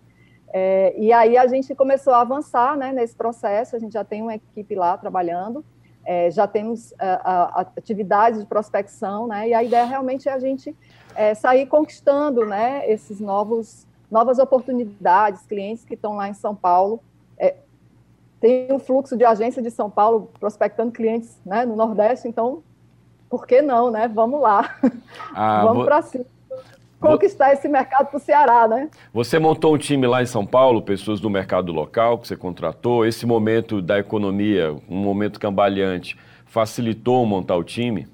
É, 0.52 0.94
e 0.96 1.12
aí 1.12 1.36
a 1.36 1.46
gente 1.48 1.74
começou 1.74 2.12
a 2.12 2.20
avançar 2.20 2.76
né, 2.76 2.92
nesse 2.92 3.16
processo, 3.16 3.74
a 3.74 3.78
gente 3.78 3.92
já 3.92 4.04
tem 4.04 4.22
uma 4.22 4.34
equipe 4.34 4.74
lá 4.74 4.96
trabalhando, 4.96 5.64
é, 6.06 6.30
já 6.30 6.46
temos 6.46 6.94
a, 6.98 7.60
a, 7.60 7.60
atividades 7.76 8.40
de 8.40 8.46
prospecção, 8.46 9.26
né? 9.26 9.48
E 9.48 9.54
a 9.54 9.62
ideia 9.62 9.84
realmente 9.84 10.28
é 10.28 10.32
a 10.32 10.38
gente 10.38 10.74
é, 11.14 11.34
sair 11.34 11.66
conquistando, 11.66 12.46
né? 12.46 12.88
Esses 12.90 13.20
novos 13.20 13.86
novas 14.08 14.38
oportunidades, 14.38 15.44
clientes 15.46 15.84
que 15.84 15.94
estão 15.94 16.14
lá 16.14 16.28
em 16.28 16.34
São 16.34 16.54
Paulo. 16.54 17.00
É, 17.36 17.56
tem 18.40 18.72
o 18.72 18.78
fluxo 18.78 19.16
de 19.16 19.24
agência 19.24 19.60
de 19.60 19.70
São 19.70 19.90
Paulo 19.90 20.30
prospectando 20.38 20.92
clientes, 20.92 21.40
né? 21.44 21.64
No 21.66 21.74
Nordeste, 21.74 22.28
então 22.28 22.62
por 23.28 23.44
que 23.44 23.60
não, 23.60 23.90
né? 23.90 24.06
Vamos 24.06 24.40
lá, 24.40 24.78
ah, 25.34 25.62
vamos 25.66 25.84
para 25.84 26.00
cima 26.02 26.35
conquistar 27.00 27.52
esse 27.52 27.68
mercado 27.68 28.06
para 28.06 28.16
o 28.16 28.20
Ceará, 28.20 28.66
né? 28.66 28.88
Você 29.12 29.38
montou 29.38 29.74
um 29.74 29.78
time 29.78 30.06
lá 30.06 30.22
em 30.22 30.26
São 30.26 30.46
Paulo, 30.46 30.82
pessoas 30.82 31.20
do 31.20 31.28
mercado 31.28 31.72
local 31.72 32.18
que 32.18 32.28
você 32.28 32.36
contratou. 32.36 33.04
Esse 33.04 33.26
momento 33.26 33.82
da 33.82 33.98
economia, 33.98 34.74
um 34.88 34.96
momento 34.96 35.38
cambaleante, 35.38 36.18
facilitou 36.46 37.26
montar 37.26 37.56
o 37.56 37.64
time? 37.64 38.08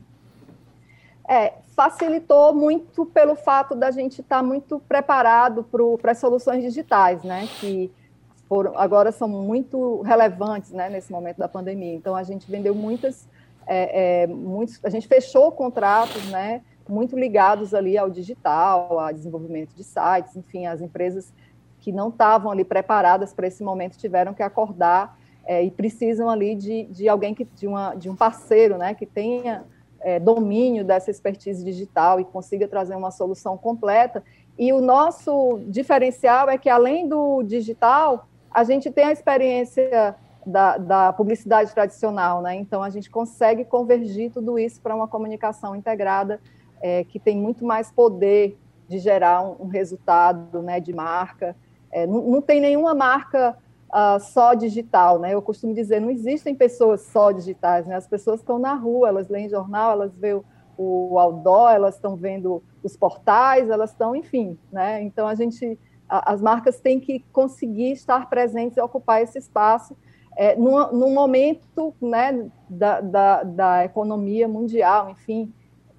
É, 1.28 1.54
facilitou 1.74 2.54
muito 2.54 3.06
pelo 3.06 3.34
fato 3.34 3.74
da 3.74 3.90
gente 3.90 4.20
estar 4.20 4.38
tá 4.38 4.42
muito 4.42 4.80
preparado 4.80 5.66
para 6.00 6.12
as 6.12 6.18
soluções 6.18 6.62
digitais, 6.62 7.22
né? 7.22 7.48
Que 7.60 7.90
foram, 8.48 8.76
agora 8.76 9.12
são 9.12 9.28
muito 9.28 10.02
relevantes, 10.02 10.72
né? 10.72 10.90
Nesse 10.90 11.10
momento 11.10 11.38
da 11.38 11.48
pandemia. 11.48 11.94
Então 11.94 12.14
a 12.14 12.22
gente 12.22 12.50
vendeu 12.50 12.74
muitas, 12.74 13.28
é, 13.66 14.22
é, 14.22 14.26
muitos, 14.26 14.80
a 14.84 14.90
gente 14.90 15.06
fechou 15.06 15.52
contratos, 15.52 16.28
né? 16.28 16.62
Muito 16.88 17.18
ligados 17.18 17.74
ali 17.74 17.96
ao 17.96 18.10
digital, 18.10 18.98
ao 18.98 19.12
desenvolvimento 19.12 19.74
de 19.74 19.84
sites, 19.84 20.36
enfim, 20.36 20.66
as 20.66 20.80
empresas 20.80 21.32
que 21.80 21.90
não 21.92 22.08
estavam 22.08 22.50
ali 22.50 22.64
preparadas 22.64 23.32
para 23.32 23.46
esse 23.46 23.62
momento 23.62 23.98
tiveram 23.98 24.32
que 24.32 24.42
acordar 24.42 25.18
é, 25.44 25.62
e 25.62 25.70
precisam 25.70 26.30
ali 26.30 26.54
de, 26.54 26.84
de 26.84 27.08
alguém 27.08 27.34
que 27.34 27.44
de, 27.44 27.66
uma, 27.66 27.94
de 27.94 28.08
um 28.08 28.14
parceiro, 28.14 28.78
né, 28.78 28.94
que 28.94 29.04
tenha 29.04 29.64
é, 30.00 30.18
domínio 30.20 30.84
dessa 30.84 31.10
expertise 31.10 31.64
digital 31.64 32.20
e 32.20 32.24
consiga 32.24 32.68
trazer 32.68 32.94
uma 32.94 33.10
solução 33.10 33.56
completa. 33.56 34.22
E 34.58 34.72
o 34.72 34.80
nosso 34.80 35.60
diferencial 35.66 36.48
é 36.48 36.58
que 36.58 36.68
além 36.68 37.08
do 37.08 37.42
digital, 37.42 38.28
a 38.50 38.64
gente 38.64 38.90
tem 38.90 39.04
a 39.04 39.12
experiência 39.12 40.14
da, 40.46 40.76
da, 40.76 41.12
publicidade 41.12 41.72
tradicional, 41.72 42.42
né? 42.42 42.54
Então 42.56 42.82
a 42.82 42.90
gente 42.90 43.08
consegue 43.08 43.64
convergir 43.64 44.30
tudo 44.30 44.58
isso 44.58 44.80
para 44.80 44.94
uma 44.94 45.08
comunicação 45.08 45.74
integrada 45.74 46.40
é, 46.82 47.04
que 47.04 47.18
tem 47.18 47.36
muito 47.36 47.64
mais 47.64 47.90
poder 47.90 48.58
de 48.88 48.98
gerar 48.98 49.42
um, 49.42 49.64
um 49.64 49.68
resultado 49.68 50.60
né, 50.60 50.80
de 50.80 50.92
marca. 50.92 51.56
É, 51.90 52.06
não, 52.06 52.22
não, 52.22 52.42
tem 52.42 52.60
nenhuma 52.60 52.94
marca 52.94 53.56
uh, 53.88 54.20
só 54.20 54.54
digital, 54.54 55.18
né? 55.18 55.32
Eu 55.32 55.40
costumo 55.40 55.72
dizer, 55.72 56.00
não 56.00 56.10
existem 56.10 56.54
pessoas 56.54 57.02
só 57.02 57.30
digitais, 57.30 57.86
né? 57.86 57.94
As 57.94 58.06
pessoas 58.06 58.40
estão 58.40 58.58
na 58.58 58.74
rua, 58.74 59.08
elas 59.08 59.28
leem 59.28 59.48
jornal, 59.48 59.92
elas 59.92 60.14
veem 60.16 60.34
o, 60.34 60.44
o 60.76 61.18
outdoor, 61.18 61.70
elas 61.70 61.94
estão 61.94 62.16
vendo 62.16 62.62
os 62.82 62.96
portais, 62.96 63.70
elas 63.70 63.90
estão, 63.90 64.16
enfim, 64.16 64.58
né? 64.70 65.02
Então 65.02 65.26
a 65.26 65.34
gente, 65.34 65.78
a, 66.08 66.32
as 66.32 66.42
marcas 66.42 66.80
têm 66.80 66.98
que 66.98 67.20
conseguir 67.32 67.92
estar 67.92 68.28
presentes 68.28 68.76
e 68.76 68.80
ocupar 68.80 69.22
esse 69.22 69.38
espaço 69.38 69.96
é, 70.36 70.56
num, 70.56 70.92
num 70.92 71.14
momento, 71.14 71.94
né, 72.00 72.46
da, 72.68 73.00
da, 73.00 73.42
da 73.42 73.84
economia 73.84 74.48
mundial, 74.48 75.10
enfim, 75.10 75.52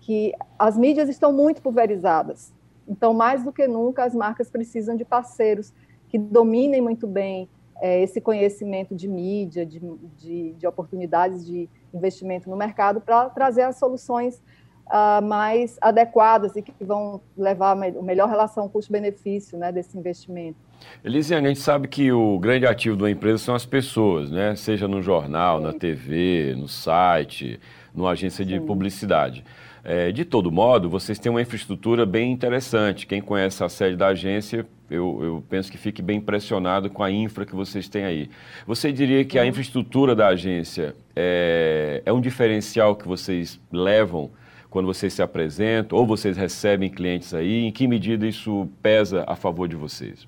que 0.04 0.34
as 0.60 0.78
mídias 0.78 1.08
estão 1.08 1.32
muito 1.32 1.62
pulverizadas. 1.62 2.54
Então, 2.86 3.14
mais 3.14 3.42
do 3.42 3.54
que 3.54 3.66
nunca, 3.68 4.04
as 4.04 4.14
marcas 4.14 4.50
precisam 4.50 4.98
de 4.98 5.06
parceiros 5.06 5.74
que 6.10 6.18
dominem 6.18 6.82
muito 6.82 7.08
bem 7.08 7.48
é, 7.82 8.04
esse 8.04 8.20
conhecimento 8.20 8.94
de 8.94 9.08
mídia, 9.08 9.66
de, 9.66 9.82
de, 10.20 10.54
de, 10.54 10.68
oportunidades 10.68 11.46
de 11.46 11.70
investimento 11.94 12.50
no 12.50 12.58
mercado, 12.58 13.00
para 13.00 13.30
trazer 13.30 13.62
as 13.62 13.78
soluções 13.78 14.44
uh, 14.88 15.26
mais 15.26 15.78
adequadas 15.82 16.56
e 16.58 16.62
que 16.62 16.74
vão 16.84 17.22
levar 17.38 17.72
a 17.72 17.76
melhor 17.76 18.28
relação 18.28 18.68
custo-benefício 18.68 19.58
né, 19.58 19.72
desse 19.72 19.98
investimento. 19.98 20.58
Elisiane, 21.02 21.48
a 21.48 21.50
gente 21.50 21.62
sabe 21.62 21.88
que 21.88 22.12
o 22.12 22.38
grande 22.40 22.68
ativo 22.68 22.98
de 22.98 23.04
uma 23.04 23.12
empresa 23.12 23.38
são 23.38 23.56
as 23.56 23.66
pessoas, 23.66 24.30
né? 24.30 24.54
seja 24.54 24.86
no 24.86 25.02
jornal, 25.02 25.60
Sim. 25.60 25.64
na 25.64 25.74
TV, 25.74 26.56
no 26.58 26.68
site, 26.68 27.58
numa 27.96 28.12
agência 28.12 28.44
de 28.44 28.60
Sim. 28.60 28.66
publicidade. 28.66 29.46
É, 29.86 30.14
de 30.14 30.24
todo 30.24 30.50
modo, 30.50 30.90
vocês 30.90 31.20
têm 31.20 31.30
uma 31.30 31.42
infraestrutura 31.42 32.06
bem 32.06 32.32
interessante. 32.32 33.06
Quem 33.06 33.22
conhece 33.22 33.62
a 33.64 33.68
sede 33.68 33.98
da 33.98 34.08
agência, 34.08 34.66
eu, 34.90 35.20
eu, 35.22 35.44
penso 35.50 35.70
que 35.70 35.78
fique 35.78 36.02
bem 36.02 36.20
impressionado 36.20 36.90
com 36.90 37.04
a 37.04 37.12
infra 37.12 37.46
que 37.46 37.54
vocês 37.54 37.90
têm 37.90 38.06
aí. 38.06 38.30
Você 38.66 38.94
diria 38.94 39.26
que 39.26 39.38
a 39.38 39.46
infraestrutura 39.46 40.16
da 40.16 40.28
agência 40.28 40.96
é, 41.14 42.02
é 42.06 42.14
um 42.14 42.22
diferencial 42.22 42.96
que 42.96 43.06
vocês 43.06 43.60
levam 43.70 44.32
quando 44.70 44.86
vocês 44.86 45.14
se 45.14 45.22
apresentam 45.22 46.00
ou 46.00 46.08
vocês 46.08 46.38
recebem 46.38 46.90
clientes 46.90 47.34
aí? 47.34 47.66
Em 47.66 47.72
que 47.72 47.86
medida 47.86 48.26
isso 48.26 48.70
pesa 48.82 49.26
a 49.28 49.36
favor 49.36 49.68
de 49.68 49.76
vocês? 49.76 50.26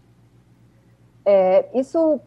É, 1.25 1.65
isso 1.73 2.19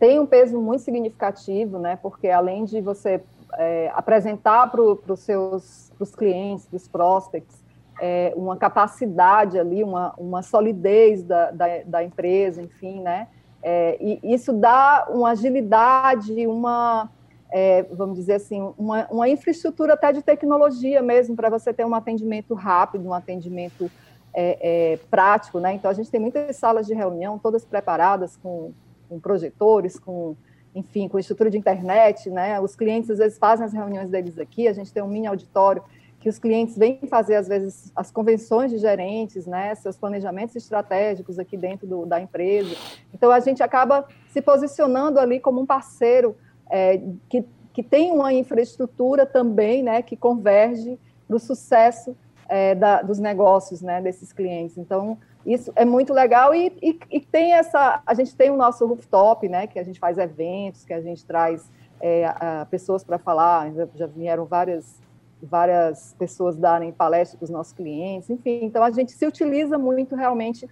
tem 0.00 0.18
um 0.18 0.26
peso 0.26 0.60
muito 0.60 0.82
significativo, 0.82 1.78
né? 1.78 1.96
Porque 1.96 2.28
além 2.28 2.64
de 2.64 2.80
você 2.80 3.22
é, 3.54 3.90
apresentar 3.94 4.70
para 4.70 4.82
os 4.82 5.20
seus 5.20 5.85
pros 5.96 6.14
clientes, 6.14 6.66
para 6.66 6.76
os 6.76 6.88
prospects, 6.88 7.64
é, 8.00 8.32
uma 8.36 8.56
capacidade 8.56 9.58
ali, 9.58 9.82
uma, 9.82 10.14
uma 10.18 10.42
solidez 10.42 11.22
da, 11.22 11.50
da, 11.50 11.66
da 11.84 12.04
empresa, 12.04 12.62
enfim, 12.62 13.00
né? 13.00 13.28
É, 13.62 13.96
e 14.00 14.20
isso 14.34 14.52
dá 14.52 15.08
uma 15.10 15.30
agilidade, 15.30 16.46
uma, 16.46 17.10
é, 17.50 17.82
vamos 17.84 18.16
dizer 18.16 18.34
assim, 18.34 18.60
uma, 18.78 19.06
uma 19.10 19.28
infraestrutura 19.28 19.94
até 19.94 20.12
de 20.12 20.22
tecnologia 20.22 21.02
mesmo, 21.02 21.34
para 21.34 21.48
você 21.48 21.72
ter 21.72 21.84
um 21.84 21.94
atendimento 21.94 22.54
rápido, 22.54 23.08
um 23.08 23.14
atendimento 23.14 23.90
é, 24.32 24.58
é, 24.92 24.96
prático, 25.10 25.58
né? 25.58 25.72
Então, 25.72 25.90
a 25.90 25.94
gente 25.94 26.10
tem 26.10 26.20
muitas 26.20 26.54
salas 26.56 26.86
de 26.86 26.94
reunião, 26.94 27.38
todas 27.38 27.64
preparadas 27.64 28.36
com, 28.36 28.72
com 29.08 29.18
projetores, 29.18 29.98
com 29.98 30.36
enfim, 30.76 31.08
com 31.08 31.18
estrutura 31.18 31.50
de 31.50 31.56
internet, 31.56 32.28
né? 32.28 32.60
Os 32.60 32.76
clientes 32.76 33.10
às 33.10 33.18
vezes 33.18 33.38
fazem 33.38 33.64
as 33.64 33.72
reuniões 33.72 34.10
deles 34.10 34.38
aqui, 34.38 34.68
a 34.68 34.72
gente 34.74 34.92
tem 34.92 35.02
um 35.02 35.08
mini 35.08 35.26
auditório 35.26 35.82
que 36.20 36.28
os 36.28 36.38
clientes 36.38 36.76
vêm 36.76 36.98
fazer 37.08 37.36
às 37.36 37.46
vezes 37.46 37.92
as 37.94 38.10
convenções 38.10 38.70
de 38.70 38.78
gerentes, 38.78 39.46
né, 39.46 39.74
seus 39.76 39.96
planejamentos 39.96 40.56
estratégicos 40.56 41.38
aqui 41.38 41.56
dentro 41.56 41.86
do, 41.86 42.04
da 42.04 42.20
empresa. 42.20 42.74
Então 43.14 43.30
a 43.30 43.38
gente 43.38 43.62
acaba 43.62 44.04
se 44.28 44.42
posicionando 44.42 45.20
ali 45.20 45.38
como 45.38 45.60
um 45.60 45.66
parceiro 45.66 46.36
é, 46.68 47.00
que, 47.28 47.44
que 47.72 47.82
tem 47.82 48.10
uma 48.10 48.32
infraestrutura 48.32 49.24
também, 49.24 49.84
né, 49.84 50.02
que 50.02 50.16
converge 50.16 50.98
para 51.28 51.36
o 51.36 51.38
sucesso 51.38 52.16
é, 52.48 52.74
da, 52.74 53.02
dos 53.02 53.20
negócios, 53.20 53.80
né, 53.80 54.02
desses 54.02 54.32
clientes. 54.32 54.76
Então 54.76 55.18
isso 55.46 55.72
é 55.76 55.84
muito 55.84 56.12
legal 56.12 56.52
e, 56.52 56.76
e, 56.82 56.98
e, 57.08 57.20
tem 57.20 57.52
essa. 57.52 58.02
A 58.04 58.14
gente 58.14 58.34
tem 58.34 58.50
o 58.50 58.56
nosso 58.56 58.84
rooftop, 58.84 59.48
né? 59.48 59.68
Que 59.68 59.78
a 59.78 59.84
gente 59.84 60.00
faz 60.00 60.18
eventos, 60.18 60.84
que 60.84 60.92
a 60.92 61.00
gente 61.00 61.24
traz 61.24 61.70
é, 62.00 62.26
a, 62.26 62.66
pessoas 62.68 63.04
para 63.04 63.16
falar. 63.16 63.72
Já, 63.72 63.88
já, 63.94 64.06
vieram 64.06 64.44
várias, 64.44 65.00
várias 65.40 66.16
pessoas 66.18 66.56
darem 66.56 66.90
palestras 66.90 67.38
para 67.38 67.44
os 67.44 67.50
nossos 67.50 67.72
clientes, 67.72 68.28
enfim. 68.28 68.58
Então 68.64 68.82
a 68.82 68.90
gente 68.90 69.12
se 69.12 69.24
utiliza 69.24 69.78
muito 69.78 70.16
realmente 70.16 70.68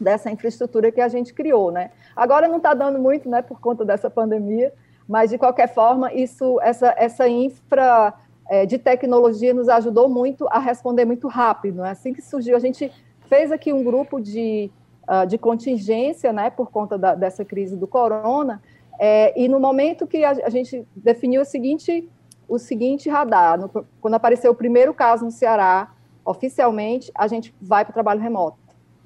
dessa 0.00 0.28
infraestrutura 0.28 0.90
que 0.90 1.00
a 1.00 1.06
gente 1.06 1.32
criou, 1.32 1.70
né? 1.70 1.92
Agora 2.16 2.48
não 2.48 2.56
está 2.56 2.74
dando 2.74 2.98
muito, 2.98 3.28
né? 3.28 3.40
Por 3.40 3.60
conta 3.60 3.84
dessa 3.84 4.10
pandemia, 4.10 4.72
mas 5.06 5.30
de 5.30 5.38
qualquer 5.38 5.72
forma 5.72 6.12
isso, 6.12 6.60
essa, 6.60 6.92
essa 6.98 7.28
infra 7.28 8.12
é, 8.48 8.66
de 8.66 8.78
tecnologia 8.78 9.54
nos 9.54 9.68
ajudou 9.68 10.08
muito 10.08 10.48
a 10.48 10.58
responder 10.58 11.04
muito 11.04 11.28
rápido. 11.28 11.82
Né? 11.82 11.90
Assim 11.90 12.12
que 12.12 12.20
surgiu, 12.20 12.56
a 12.56 12.58
gente 12.58 12.90
fez 13.32 13.50
aqui 13.50 13.72
um 13.72 13.82
grupo 13.82 14.20
de, 14.20 14.70
uh, 15.08 15.26
de 15.26 15.38
contingência, 15.38 16.34
né, 16.34 16.50
por 16.50 16.70
conta 16.70 16.98
da, 16.98 17.14
dessa 17.14 17.46
crise 17.46 17.74
do 17.74 17.86
corona, 17.86 18.62
é, 19.00 19.32
e 19.40 19.48
no 19.48 19.58
momento 19.58 20.06
que 20.06 20.22
a, 20.22 20.32
a, 20.32 20.50
gente 20.50 20.86
definiu 20.94 21.40
o 21.40 21.44
seguinte, 21.46 22.06
o 22.46 22.58
seguinte 22.58 23.08
radar, 23.08 23.58
no, 23.58 23.70
quando 24.02 24.14
apareceu 24.14 24.52
o 24.52 24.54
primeiro 24.54 24.92
caso 24.92 25.24
no 25.24 25.30
Ceará, 25.30 25.94
oficialmente, 26.26 27.10
a 27.14 27.26
gente 27.26 27.54
vai 27.58 27.86
para 27.86 27.92
o 27.92 27.94
trabalho 27.94 28.20
remoto. 28.20 28.58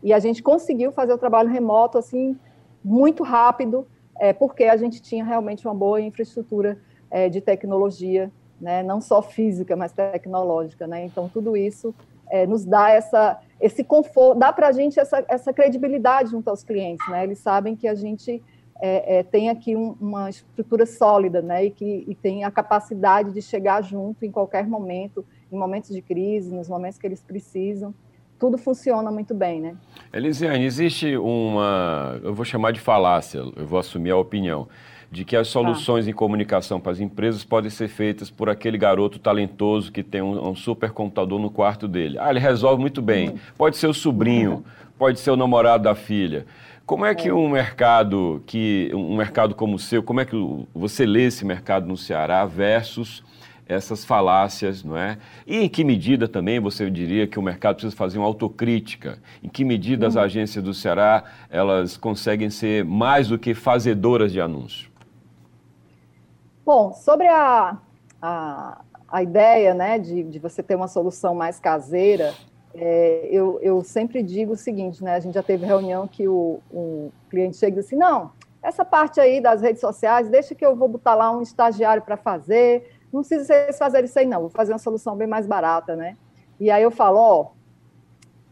E 0.02 0.12
a 0.12 0.18
gente 0.18 0.42
conseguiu 0.42 0.90
fazer 0.90 1.12
o 1.12 1.18
trabalho 1.18 1.48
remoto, 1.48 1.96
assim, 1.96 2.36
muito 2.84 3.22
rápido, 3.22 3.86
é, 4.18 4.32
porque 4.32 4.64
a 4.64 4.76
gente 4.76 5.00
tinha 5.00 5.24
realmente 5.24 5.64
uma 5.64 5.74
boa 5.74 6.00
infraestrutura 6.00 6.76
é, 7.08 7.28
de 7.28 7.40
tecnologia 7.40 8.32
né? 8.60 8.82
não 8.82 9.00
só 9.00 9.22
física, 9.22 9.76
mas 9.76 9.92
tecnológica. 9.92 10.84
Né? 10.84 11.04
Então, 11.04 11.28
tudo 11.28 11.56
isso 11.56 11.94
é, 12.28 12.44
nos 12.44 12.64
dá 12.64 12.90
essa, 12.90 13.40
esse 13.60 13.82
conforto, 13.82 14.38
dá 14.38 14.52
para 14.52 14.68
a 14.68 14.72
gente 14.72 15.00
essa, 15.00 15.24
essa 15.28 15.52
credibilidade 15.52 16.30
junto 16.30 16.48
aos 16.48 16.62
clientes. 16.62 17.06
Né? 17.08 17.24
Eles 17.24 17.38
sabem 17.38 17.74
que 17.74 17.88
a 17.88 17.94
gente 17.94 18.42
é, 18.80 19.18
é, 19.18 19.22
tem 19.22 19.48
aqui 19.48 19.74
um, 19.74 19.96
uma 20.00 20.28
estrutura 20.28 20.84
sólida 20.84 21.40
né? 21.40 21.64
e 21.66 21.70
que 21.70 22.04
e 22.06 22.14
tem 22.14 22.44
a 22.44 22.50
capacidade 22.50 23.32
de 23.32 23.40
chegar 23.40 23.82
junto 23.82 24.24
em 24.24 24.30
qualquer 24.30 24.66
momento, 24.66 25.24
em 25.50 25.56
momentos 25.56 25.90
de 25.90 26.02
crise, 26.02 26.54
nos 26.54 26.68
momentos 26.68 26.98
que 26.98 27.06
eles 27.06 27.22
precisam 27.22 27.94
tudo 28.38 28.58
funciona 28.58 29.10
muito 29.10 29.34
bem, 29.34 29.60
né? 29.60 29.76
Elisiane, 30.12 30.64
existe 30.64 31.16
uma, 31.16 32.20
eu 32.22 32.34
vou 32.34 32.44
chamar 32.44 32.72
de 32.72 32.80
falácia, 32.80 33.38
eu 33.38 33.66
vou 33.66 33.78
assumir 33.78 34.10
a 34.10 34.16
opinião, 34.16 34.68
de 35.10 35.24
que 35.24 35.36
as 35.36 35.48
soluções 35.48 36.06
ah. 36.06 36.10
em 36.10 36.12
comunicação 36.12 36.80
para 36.80 36.92
as 36.92 37.00
empresas 37.00 37.44
podem 37.44 37.70
ser 37.70 37.88
feitas 37.88 38.30
por 38.30 38.48
aquele 38.48 38.76
garoto 38.76 39.18
talentoso 39.18 39.92
que 39.92 40.02
tem 40.02 40.22
um, 40.22 40.50
um 40.50 40.54
supercomputador 40.54 41.38
no 41.38 41.50
quarto 41.50 41.86
dele. 41.86 42.18
Ah, 42.18 42.30
ele 42.30 42.40
resolve 42.40 42.80
muito 42.80 43.00
bem. 43.00 43.30
Uhum. 43.30 43.38
Pode 43.56 43.76
ser 43.76 43.86
o 43.86 43.94
sobrinho, 43.94 44.64
pode 44.98 45.20
ser 45.20 45.30
o 45.30 45.36
namorado 45.36 45.84
da 45.84 45.94
filha. 45.94 46.46
Como 46.84 47.04
é 47.04 47.14
que 47.14 47.28
é. 47.28 47.34
um 47.34 47.48
mercado 47.48 48.42
que 48.46 48.90
um 48.94 49.16
mercado 49.16 49.54
como 49.54 49.74
o 49.74 49.78
seu, 49.78 50.02
como 50.02 50.20
é 50.20 50.24
que 50.24 50.36
você 50.74 51.04
lê 51.04 51.24
esse 51.26 51.44
mercado 51.44 51.86
no 51.86 51.96
Ceará 51.96 52.44
versus 52.44 53.24
essas 53.68 54.04
falácias, 54.04 54.84
não 54.84 54.96
é? 54.96 55.18
E 55.44 55.56
em 55.56 55.68
que 55.68 55.82
medida 55.82 56.28
também 56.28 56.60
você 56.60 56.88
diria 56.88 57.26
que 57.26 57.38
o 57.38 57.42
mercado 57.42 57.76
precisa 57.76 57.96
fazer 57.96 58.18
uma 58.18 58.26
autocrítica? 58.26 59.18
Em 59.42 59.48
que 59.48 59.64
medida 59.64 60.06
as 60.06 60.14
uhum. 60.14 60.22
agências 60.22 60.62
do 60.62 60.72
Ceará 60.72 61.24
elas 61.50 61.96
conseguem 61.96 62.50
ser 62.50 62.84
mais 62.84 63.28
do 63.28 63.38
que 63.38 63.54
fazedoras 63.54 64.30
de 64.30 64.40
anúncio? 64.40 64.88
Bom, 66.66 66.92
sobre 66.92 67.28
a, 67.28 67.78
a, 68.20 68.80
a 69.08 69.22
ideia 69.22 69.72
né, 69.72 70.00
de, 70.00 70.24
de 70.24 70.40
você 70.40 70.64
ter 70.64 70.74
uma 70.74 70.88
solução 70.88 71.32
mais 71.32 71.60
caseira, 71.60 72.34
é, 72.74 73.28
eu, 73.30 73.60
eu 73.62 73.84
sempre 73.84 74.20
digo 74.20 74.54
o 74.54 74.56
seguinte, 74.56 75.04
né? 75.04 75.14
A 75.14 75.20
gente 75.20 75.34
já 75.34 75.44
teve 75.44 75.64
reunião 75.64 76.08
que 76.08 76.26
o, 76.26 76.58
o 76.72 77.12
cliente 77.30 77.56
chega 77.56 77.76
e 77.76 77.76
diz 77.76 77.86
assim, 77.86 77.94
não, 77.94 78.32
essa 78.60 78.84
parte 78.84 79.20
aí 79.20 79.40
das 79.40 79.62
redes 79.62 79.80
sociais, 79.80 80.28
deixa 80.28 80.56
que 80.56 80.66
eu 80.66 80.74
vou 80.74 80.88
botar 80.88 81.14
lá 81.14 81.30
um 81.30 81.40
estagiário 81.40 82.02
para 82.02 82.16
fazer, 82.16 82.98
não 83.12 83.20
precisa 83.20 83.44
vocês 83.44 83.78
fazerem 83.78 84.06
isso 84.06 84.18
aí, 84.18 84.26
não, 84.26 84.40
vou 84.40 84.50
fazer 84.50 84.72
uma 84.72 84.80
solução 84.80 85.14
bem 85.14 85.28
mais 85.28 85.46
barata, 85.46 85.94
né? 85.94 86.16
E 86.58 86.68
aí 86.68 86.82
eu 86.82 86.90
falo, 86.90 87.18
ó, 87.20 87.46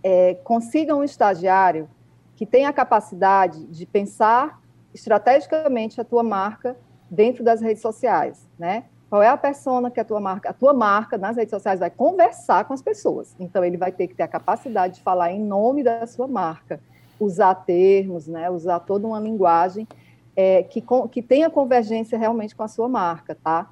é, 0.04 0.35
consiga 0.44 0.94
um 0.94 1.02
estagiário 1.02 1.90
que 2.37 2.47
tenha 2.47 2.68
a 2.68 2.73
capacidade 2.73 3.66
de 3.66 3.85
pensar 3.85 4.62
estrategicamente 4.94 6.00
a 6.00 6.04
tua 6.04 6.23
marca 6.23 6.76
dentro 7.14 7.44
das 7.44 7.61
redes 7.61 7.83
sociais, 7.83 8.47
né? 8.59 8.85
Qual 9.09 9.23
é 9.23 9.28
a 9.28 9.37
persona 9.37 9.90
que 9.90 10.00
a 10.00 10.04
tua 10.04 10.21
marca, 10.21 10.50
a 10.50 10.52
tua 10.52 10.75
marca 10.75 11.16
nas 11.16 11.37
redes 11.37 11.50
sociais 11.50 11.78
vai 11.78 11.90
conversar 11.90 12.64
com 12.64 12.75
as 12.75 12.83
pessoas. 12.83 13.35
Então 13.38 13.64
ele 13.64 13.76
vai 13.76 13.92
ter 13.92 14.09
que 14.09 14.14
ter 14.14 14.25
a 14.25 14.28
capacidade 14.28 14.97
de 14.97 15.02
falar 15.02 15.30
em 15.30 15.40
nome 15.40 15.85
da 15.85 16.06
sua 16.06 16.26
marca, 16.26 16.80
usar 17.21 17.54
termos, 17.54 18.26
né? 18.26 18.50
Usar 18.50 18.80
toda 18.80 19.06
uma 19.06 19.21
linguagem 19.21 19.87
é, 20.37 20.62
que, 20.64 20.83
que 21.11 21.23
tenha 21.23 21.49
convergência 21.49 22.18
realmente 22.18 22.56
com 22.56 22.62
a 22.62 22.68
sua 22.68 22.88
marca, 22.88 23.37
tá? 23.37 23.71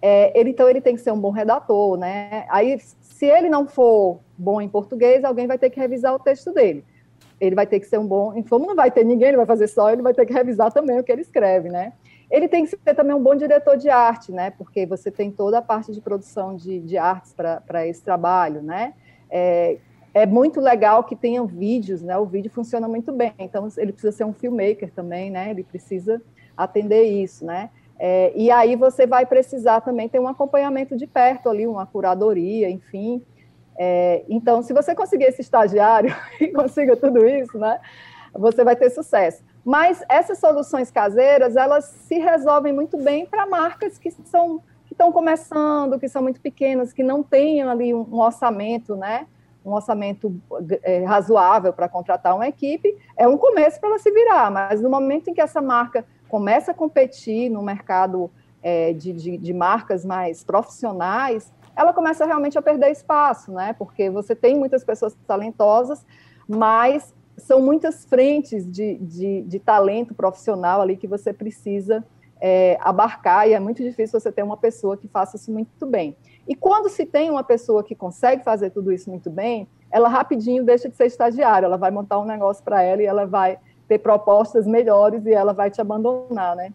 É, 0.00 0.38
ele, 0.38 0.50
então 0.50 0.68
ele 0.68 0.80
tem 0.80 0.94
que 0.94 1.00
ser 1.00 1.12
um 1.12 1.18
bom 1.18 1.30
redator, 1.30 1.96
né? 1.96 2.46
Aí, 2.48 2.78
se 2.78 3.26
ele 3.26 3.48
não 3.48 3.66
for 3.66 4.20
bom 4.36 4.60
em 4.60 4.68
português, 4.68 5.24
alguém 5.24 5.46
vai 5.46 5.58
ter 5.58 5.70
que 5.70 5.80
revisar 5.80 6.14
o 6.14 6.18
texto 6.18 6.52
dele. 6.52 6.84
Ele 7.40 7.54
vai 7.54 7.66
ter 7.66 7.80
que 7.80 7.86
ser 7.86 7.98
um 7.98 8.06
bom, 8.06 8.34
como 8.48 8.66
não 8.66 8.76
vai 8.76 8.90
ter 8.90 9.04
ninguém, 9.04 9.28
ele 9.28 9.38
vai 9.38 9.46
fazer 9.46 9.66
só, 9.66 9.90
ele 9.90 10.02
vai 10.02 10.14
ter 10.14 10.26
que 10.26 10.32
revisar 10.32 10.70
também 10.70 11.00
o 11.00 11.02
que 11.02 11.10
ele 11.10 11.22
escreve, 11.22 11.68
né? 11.68 11.94
Ele 12.34 12.48
tem 12.48 12.64
que 12.64 12.70
ser 12.70 12.94
também 12.96 13.14
um 13.14 13.22
bom 13.22 13.36
diretor 13.36 13.76
de 13.76 13.88
arte, 13.88 14.32
né? 14.32 14.50
Porque 14.50 14.84
você 14.84 15.08
tem 15.08 15.30
toda 15.30 15.58
a 15.58 15.62
parte 15.62 15.92
de 15.92 16.00
produção 16.00 16.56
de, 16.56 16.80
de 16.80 16.98
artes 16.98 17.32
para 17.32 17.86
esse 17.86 18.02
trabalho, 18.02 18.60
né? 18.60 18.92
É, 19.30 19.76
é 20.12 20.26
muito 20.26 20.60
legal 20.60 21.04
que 21.04 21.14
tenham 21.14 21.46
vídeos, 21.46 22.02
né? 22.02 22.18
O 22.18 22.26
vídeo 22.26 22.50
funciona 22.50 22.88
muito 22.88 23.12
bem, 23.12 23.32
então 23.38 23.68
ele 23.76 23.92
precisa 23.92 24.10
ser 24.10 24.24
um 24.24 24.32
filmmaker 24.32 24.90
também, 24.90 25.30
né? 25.30 25.48
Ele 25.48 25.62
precisa 25.62 26.20
atender 26.56 27.04
isso, 27.04 27.46
né? 27.46 27.70
É, 28.00 28.32
e 28.34 28.50
aí 28.50 28.74
você 28.74 29.06
vai 29.06 29.24
precisar 29.24 29.82
também 29.82 30.08
ter 30.08 30.18
um 30.18 30.26
acompanhamento 30.26 30.96
de 30.96 31.06
perto 31.06 31.48
ali, 31.48 31.68
uma 31.68 31.86
curadoria, 31.86 32.68
enfim. 32.68 33.22
É, 33.78 34.24
então, 34.28 34.60
se 34.60 34.72
você 34.72 34.92
conseguir 34.92 35.26
esse 35.26 35.40
estagiário 35.40 36.12
e 36.40 36.48
consiga 36.48 36.96
tudo 36.96 37.24
isso, 37.28 37.56
né, 37.56 37.78
você 38.32 38.64
vai 38.64 38.74
ter 38.74 38.90
sucesso. 38.90 39.44
Mas 39.64 40.04
essas 40.08 40.38
soluções 40.38 40.90
caseiras, 40.90 41.56
elas 41.56 41.84
se 41.84 42.18
resolvem 42.18 42.72
muito 42.72 42.98
bem 42.98 43.24
para 43.24 43.46
marcas 43.46 43.98
que 43.98 44.10
são 44.10 44.62
que 44.84 44.92
estão 44.92 45.10
começando, 45.10 45.98
que 45.98 46.08
são 46.08 46.22
muito 46.22 46.40
pequenas, 46.40 46.92
que 46.92 47.02
não 47.02 47.22
tenham 47.22 47.70
ali 47.70 47.94
um, 47.94 48.06
um 48.12 48.20
orçamento, 48.20 48.94
né? 48.94 49.26
Um 49.64 49.72
orçamento 49.72 50.38
é, 50.82 51.04
razoável 51.04 51.72
para 51.72 51.88
contratar 51.88 52.34
uma 52.34 52.46
equipe, 52.46 52.94
é 53.16 53.26
um 53.26 53.38
começo 53.38 53.80
para 53.80 53.88
ela 53.88 53.98
se 53.98 54.10
virar. 54.10 54.50
Mas 54.50 54.82
no 54.82 54.90
momento 54.90 55.30
em 55.30 55.34
que 55.34 55.40
essa 55.40 55.62
marca 55.62 56.04
começa 56.28 56.72
a 56.72 56.74
competir 56.74 57.48
no 57.48 57.62
mercado 57.62 58.30
é, 58.62 58.92
de, 58.92 59.12
de, 59.12 59.38
de, 59.38 59.52
marcas 59.54 60.04
mais 60.04 60.44
profissionais, 60.44 61.50
ela 61.74 61.92
começa 61.92 62.26
realmente 62.26 62.58
a 62.58 62.62
perder 62.62 62.90
espaço, 62.90 63.52
né? 63.52 63.72
Porque 63.72 64.10
você 64.10 64.34
tem 64.34 64.54
muitas 64.54 64.84
pessoas 64.84 65.16
talentosas, 65.26 66.04
mas 66.46 67.14
são 67.36 67.60
muitas 67.60 68.04
frentes 68.04 68.70
de, 68.70 68.96
de, 68.96 69.42
de 69.42 69.58
talento 69.58 70.14
profissional 70.14 70.80
ali 70.80 70.96
que 70.96 71.06
você 71.06 71.32
precisa 71.32 72.04
é, 72.40 72.76
abarcar, 72.80 73.48
e 73.48 73.54
é 73.54 73.60
muito 73.60 73.82
difícil 73.82 74.20
você 74.20 74.30
ter 74.30 74.42
uma 74.42 74.56
pessoa 74.56 74.96
que 74.96 75.08
faça 75.08 75.36
isso 75.36 75.50
muito 75.50 75.86
bem. 75.86 76.16
E 76.46 76.54
quando 76.54 76.88
se 76.88 77.06
tem 77.06 77.30
uma 77.30 77.42
pessoa 77.42 77.82
que 77.82 77.94
consegue 77.94 78.44
fazer 78.44 78.70
tudo 78.70 78.92
isso 78.92 79.08
muito 79.10 79.30
bem, 79.30 79.66
ela 79.90 80.08
rapidinho 80.08 80.64
deixa 80.64 80.88
de 80.88 80.96
ser 80.96 81.06
estagiária, 81.06 81.66
ela 81.66 81.78
vai 81.78 81.90
montar 81.90 82.18
um 82.18 82.24
negócio 82.24 82.62
para 82.62 82.82
ela 82.82 83.02
e 83.02 83.06
ela 83.06 83.26
vai 83.26 83.58
ter 83.88 83.98
propostas 83.98 84.66
melhores 84.66 85.24
e 85.24 85.32
ela 85.32 85.52
vai 85.52 85.70
te 85.70 85.80
abandonar, 85.80 86.56
né? 86.56 86.72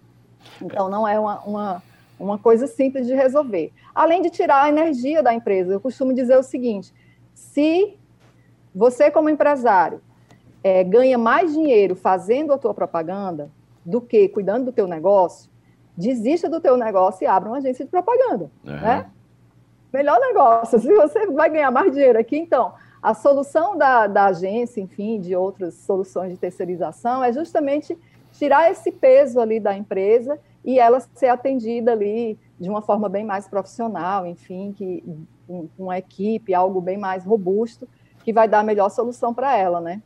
Então, 0.62 0.89
não 0.89 1.08
é 1.08 1.19
uma, 1.19 1.39
uma, 1.41 1.84
uma 2.19 2.38
coisa 2.38 2.65
simples 2.65 3.06
de 3.06 3.13
resolver. 3.13 3.72
Além 3.93 4.22
de 4.22 4.30
tirar 4.30 4.63
a 4.63 4.69
energia 4.69 5.22
da 5.22 5.34
empresa, 5.34 5.74
eu 5.74 5.80
costumo 5.80 6.13
dizer 6.13 6.38
o 6.38 6.43
seguinte: 6.43 6.93
se 7.34 7.98
você, 8.74 9.12
como 9.12 9.30
empresário, 9.30 10.02
é, 10.63 10.84
ganha 10.84 11.17
mais 11.17 11.54
dinheiro 11.54 11.95
fazendo 11.95 12.54
a 12.54 12.58
tua 12.58 12.74
propaganda 12.74 13.50
do 13.86 14.02
que 14.02 14.28
cuidando 14.30 14.65
do 14.65 14.72
teu 14.72 14.88
negócio, 14.88 15.50
desista 15.95 16.50
do 16.50 16.60
teu 16.60 16.78
negócio 16.78 17.24
e 17.24 17.28
abra 17.28 17.50
uma 17.50 17.58
agência 17.58 17.84
de 17.84 17.91
propaganda, 17.91 18.50
uhum. 18.65 18.72
né? 18.72 19.10
Melhor 19.91 20.19
negócio. 20.19 20.78
Se 20.80 20.93
você 20.93 21.28
vai 21.28 21.50
ganhar 21.50 21.72
mais 21.72 21.91
dinheiro 21.91 22.19
aqui, 22.19 22.38
então 22.38 22.74
a 23.02 23.13
solução 23.13 23.78
da, 23.78 24.08
da 24.08 24.26
agência, 24.26 24.82
enfim, 24.82 25.19
de 25.19 25.36
outras 25.36 25.74
soluções 25.76 26.32
de 26.32 26.38
terceirização, 26.38 27.24
é 27.24 27.32
justamente 27.32 27.98
tirar 28.32 28.69
esse 28.69 28.91
peso 28.91 29.39
ali 29.39 29.60
da 29.60 29.76
empresa 29.76 30.39
e 30.63 30.78
ela 30.80 31.00
ser 31.00 31.28
atendida 31.28 31.93
ali 31.93 32.38
de 32.60 32.69
uma 32.69 32.82
forma 32.82 33.08
bem 33.08 33.26
mais 33.26 33.48
profissional, 33.48 34.26
enfim, 34.26 34.74
que 34.78 35.04
com 35.48 35.67
uma 35.78 35.98
equipe, 35.98 36.54
algo 36.54 36.80
bem 36.80 36.98
mais 36.98 37.26
robusto, 37.26 37.88
que 38.24 38.34
vai 38.34 38.48
dar 38.48 38.60
a 38.60 38.63
melhor 38.63 38.89
solução 38.89 39.34
para 39.34 39.56
ela, 39.56 39.82
né? 39.82 40.02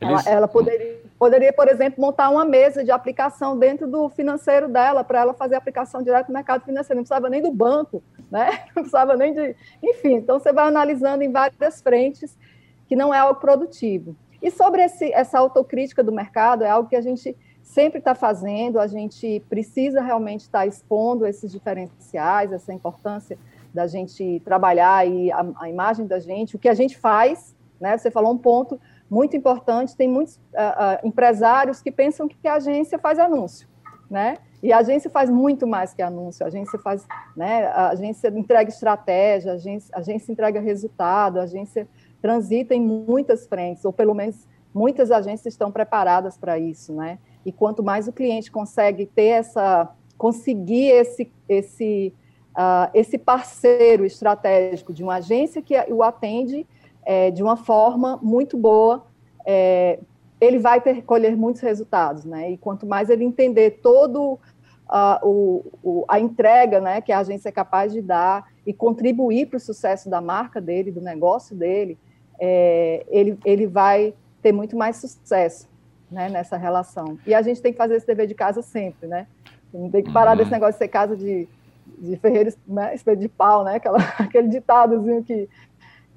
Ela, 0.00 0.22
ela, 0.26 0.48
poderia, 0.48 1.00
poderia, 1.18 1.52
por 1.52 1.68
exemplo, 1.68 2.00
montar 2.00 2.30
uma 2.30 2.44
mesa 2.44 2.84
de 2.84 2.90
aplicação 2.90 3.58
dentro 3.58 3.86
do 3.86 4.08
financeiro 4.08 4.68
dela, 4.68 5.02
para 5.02 5.20
ela 5.20 5.34
fazer 5.34 5.56
aplicação 5.56 6.02
direto 6.02 6.28
no 6.28 6.34
mercado 6.34 6.64
financeiro. 6.64 6.96
Não 6.96 7.02
precisava 7.02 7.28
nem 7.28 7.42
do 7.42 7.50
banco, 7.50 8.02
né? 8.30 8.64
não 8.74 8.82
precisava 8.82 9.16
nem 9.16 9.32
de. 9.32 9.56
Enfim, 9.82 10.14
então 10.14 10.38
você 10.38 10.52
vai 10.52 10.68
analisando 10.68 11.22
em 11.24 11.32
várias 11.32 11.82
frentes 11.82 12.38
que 12.86 12.94
não 12.94 13.12
é 13.12 13.18
algo 13.18 13.40
produtivo. 13.40 14.16
E 14.40 14.50
sobre 14.50 14.82
esse, 14.82 15.12
essa 15.12 15.38
autocrítica 15.38 16.02
do 16.02 16.12
mercado, 16.12 16.62
é 16.62 16.70
algo 16.70 16.88
que 16.88 16.96
a 16.96 17.00
gente 17.00 17.36
sempre 17.62 17.98
está 17.98 18.14
fazendo, 18.14 18.80
a 18.80 18.86
gente 18.86 19.44
precisa 19.48 20.00
realmente 20.00 20.42
estar 20.42 20.60
tá 20.60 20.66
expondo 20.66 21.26
esses 21.26 21.50
diferenciais, 21.50 22.52
essa 22.52 22.72
importância 22.72 23.36
da 23.74 23.86
gente 23.86 24.40
trabalhar 24.44 25.06
e 25.06 25.30
a, 25.30 25.44
a 25.60 25.68
imagem 25.68 26.06
da 26.06 26.18
gente, 26.18 26.56
o 26.56 26.58
que 26.58 26.68
a 26.68 26.74
gente 26.74 26.96
faz, 26.96 27.54
né? 27.78 27.98
Você 27.98 28.10
falou 28.10 28.32
um 28.32 28.38
ponto 28.38 28.80
muito 29.10 29.36
importante. 29.36 29.96
Tem 29.96 30.08
muitos 30.08 30.36
uh, 30.36 31.00
uh, 31.02 31.06
empresários 31.06 31.80
que 31.80 31.90
pensam 31.90 32.28
que 32.28 32.46
a 32.46 32.54
agência 32.54 32.98
faz 32.98 33.18
anúncio, 33.18 33.68
né? 34.10 34.36
E 34.62 34.72
a 34.72 34.78
agência 34.78 35.08
faz 35.08 35.30
muito 35.30 35.66
mais 35.66 35.94
que 35.94 36.02
anúncio. 36.02 36.44
A 36.44 36.48
agência 36.48 36.78
faz, 36.78 37.06
né? 37.36 37.66
A 37.66 37.90
agência 37.90 38.28
entrega 38.28 38.68
estratégia, 38.68 39.52
a 39.52 39.54
agência, 39.54 39.94
a 39.94 39.98
agência 40.00 40.32
entrega 40.32 40.60
resultado, 40.60 41.38
a 41.38 41.44
agência 41.44 41.88
transita 42.20 42.74
em 42.74 42.80
muitas 42.80 43.46
frentes, 43.46 43.84
ou 43.84 43.92
pelo 43.92 44.14
menos 44.14 44.46
muitas 44.74 45.10
agências 45.10 45.54
estão 45.54 45.70
preparadas 45.70 46.36
para 46.36 46.58
isso, 46.58 46.92
né? 46.92 47.18
E 47.46 47.52
quanto 47.52 47.82
mais 47.82 48.08
o 48.08 48.12
cliente 48.12 48.50
consegue 48.50 49.06
ter 49.06 49.28
essa, 49.28 49.88
conseguir 50.16 50.90
esse, 50.90 51.32
esse, 51.48 52.12
uh, 52.50 52.90
esse 52.92 53.16
parceiro 53.16 54.04
estratégico 54.04 54.92
de 54.92 55.02
uma 55.02 55.16
agência 55.16 55.62
que 55.62 55.74
o 55.88 56.02
atende 56.02 56.66
é, 57.08 57.30
de 57.30 57.42
uma 57.42 57.56
forma 57.56 58.18
muito 58.22 58.54
boa, 58.54 59.06
é, 59.46 59.98
ele 60.38 60.58
vai 60.58 60.78
ter, 60.78 61.02
colher 61.04 61.34
muitos 61.34 61.62
resultados, 61.62 62.26
né? 62.26 62.50
E 62.50 62.58
quanto 62.58 62.86
mais 62.86 63.08
ele 63.08 63.24
entender 63.24 63.80
todo 63.82 64.38
a, 64.86 65.18
o, 65.22 65.64
o, 65.82 66.04
a 66.06 66.20
entrega 66.20 66.82
né, 66.82 67.00
que 67.00 67.10
a 67.10 67.20
agência 67.20 67.48
é 67.48 67.52
capaz 67.52 67.94
de 67.94 68.02
dar 68.02 68.46
e 68.66 68.74
contribuir 68.74 69.46
para 69.46 69.56
o 69.56 69.60
sucesso 69.60 70.10
da 70.10 70.20
marca 70.20 70.60
dele, 70.60 70.92
do 70.92 71.00
negócio 71.00 71.56
dele, 71.56 71.96
é, 72.38 73.06
ele, 73.08 73.38
ele 73.42 73.66
vai 73.66 74.12
ter 74.42 74.52
muito 74.52 74.76
mais 74.76 74.96
sucesso 74.96 75.66
né, 76.10 76.28
nessa 76.28 76.58
relação. 76.58 77.18
E 77.26 77.34
a 77.34 77.40
gente 77.40 77.62
tem 77.62 77.72
que 77.72 77.78
fazer 77.78 77.96
esse 77.96 78.06
dever 78.06 78.26
de 78.26 78.34
casa 78.34 78.60
sempre, 78.60 79.08
né? 79.08 79.26
Não 79.72 79.88
tem 79.90 80.02
que 80.02 80.12
parar 80.12 80.32
uhum. 80.32 80.36
desse 80.36 80.50
negócio 80.50 80.74
de 80.74 80.78
ser 80.78 80.88
casa 80.88 81.16
de, 81.16 81.48
de 81.86 82.16
ferreiro, 82.16 82.52
né, 82.66 82.94
de 83.16 83.28
pau, 83.30 83.64
né? 83.64 83.76
Aquela, 83.76 83.98
aquele 84.20 84.48
ditadozinho 84.48 85.24
que, 85.24 85.48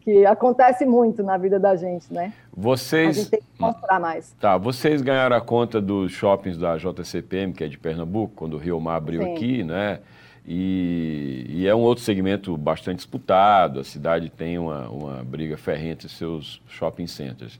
que 0.02 0.26
acontece 0.26 0.86
muito 0.86 1.24
na 1.24 1.38
vida 1.38 1.60
da 1.60 1.76
gente, 1.76 2.12
né? 2.12 2.34
Vocês... 2.52 3.10
A 3.10 3.12
gente 3.22 3.30
tem 3.30 3.40
que 3.40 3.62
mostrar 3.62 4.00
mais. 4.00 4.36
Tá, 4.40 4.58
vocês 4.58 5.02
ganharam 5.02 5.36
a 5.36 5.42
conta 5.42 5.80
dos 5.80 6.12
shoppings 6.12 6.58
da 6.58 6.78
JCPM, 6.78 7.54
que 7.54 7.64
é 7.64 7.68
de 7.68 7.78
Pernambuco, 7.78 8.34
quando 8.36 8.56
o 8.56 8.58
Rio 8.58 8.80
Mar 8.80 8.98
abriu 8.98 9.24
Sim. 9.24 9.34
aqui, 9.34 9.64
né? 9.64 10.00
E, 10.46 11.46
e, 11.50 11.68
é 11.68 11.76
um 11.76 11.82
outro 11.82 12.04
segmento 12.04 12.58
bastante 12.58 12.98
disputado, 12.98 13.80
a 13.80 13.84
cidade 13.84 14.28
tem 14.30 14.58
uma, 14.58 14.90
uma 14.90 15.24
briga 15.24 15.56
ferrenha 15.56 15.94
entre 15.94 16.10
seus 16.10 16.62
shopping 16.68 17.06
centers. 17.06 17.60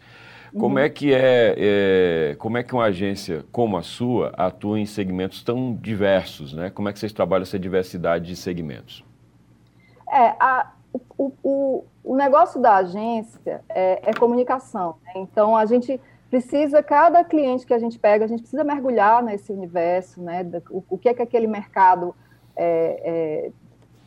Como 0.52 0.76
uhum. 0.76 0.80
é 0.80 0.90
que 0.90 1.14
é, 1.14 1.56
é, 1.58 2.36
como 2.40 2.58
é 2.58 2.64
que 2.64 2.74
uma 2.74 2.86
agência 2.86 3.46
como 3.52 3.78
a 3.78 3.84
sua 3.84 4.34
atua 4.36 4.80
em 4.80 4.86
segmentos 4.86 5.44
tão 5.44 5.74
diversos, 5.74 6.54
né? 6.54 6.70
Como 6.70 6.90
é 6.90 6.94
que 6.94 7.00
vocês 7.00 7.14
trabalham 7.14 7.44
essa 7.44 7.58
diversidade 7.58 8.26
de 8.26 8.36
segmentos? 8.36 9.06
É, 10.12 10.36
a, 10.40 10.74
o, 11.18 11.32
o, 11.42 11.86
o 12.04 12.16
negócio 12.16 12.60
da 12.60 12.78
agência 12.78 13.64
é, 13.70 14.10
é 14.10 14.14
comunicação. 14.14 14.96
Né? 15.06 15.14
Então, 15.18 15.56
a 15.56 15.66
gente 15.66 16.00
precisa, 16.30 16.82
cada 16.82 17.24
cliente 17.24 17.66
que 17.66 17.74
a 17.74 17.80
gente 17.80 18.00
pega, 18.00 18.26
a 18.26 18.28
gente 18.28 18.42
precisa 18.42 18.64
mergulhar 18.64 19.22
nesse 19.22 19.52
universo, 19.52 20.22
né? 20.22 20.50
O, 20.70 20.82
o 20.90 20.98
que 20.98 21.10
é 21.10 21.14
que 21.14 21.22
aquele 21.22 21.46
mercado, 21.46 22.16
é, 22.56 23.02
é, 23.04 23.52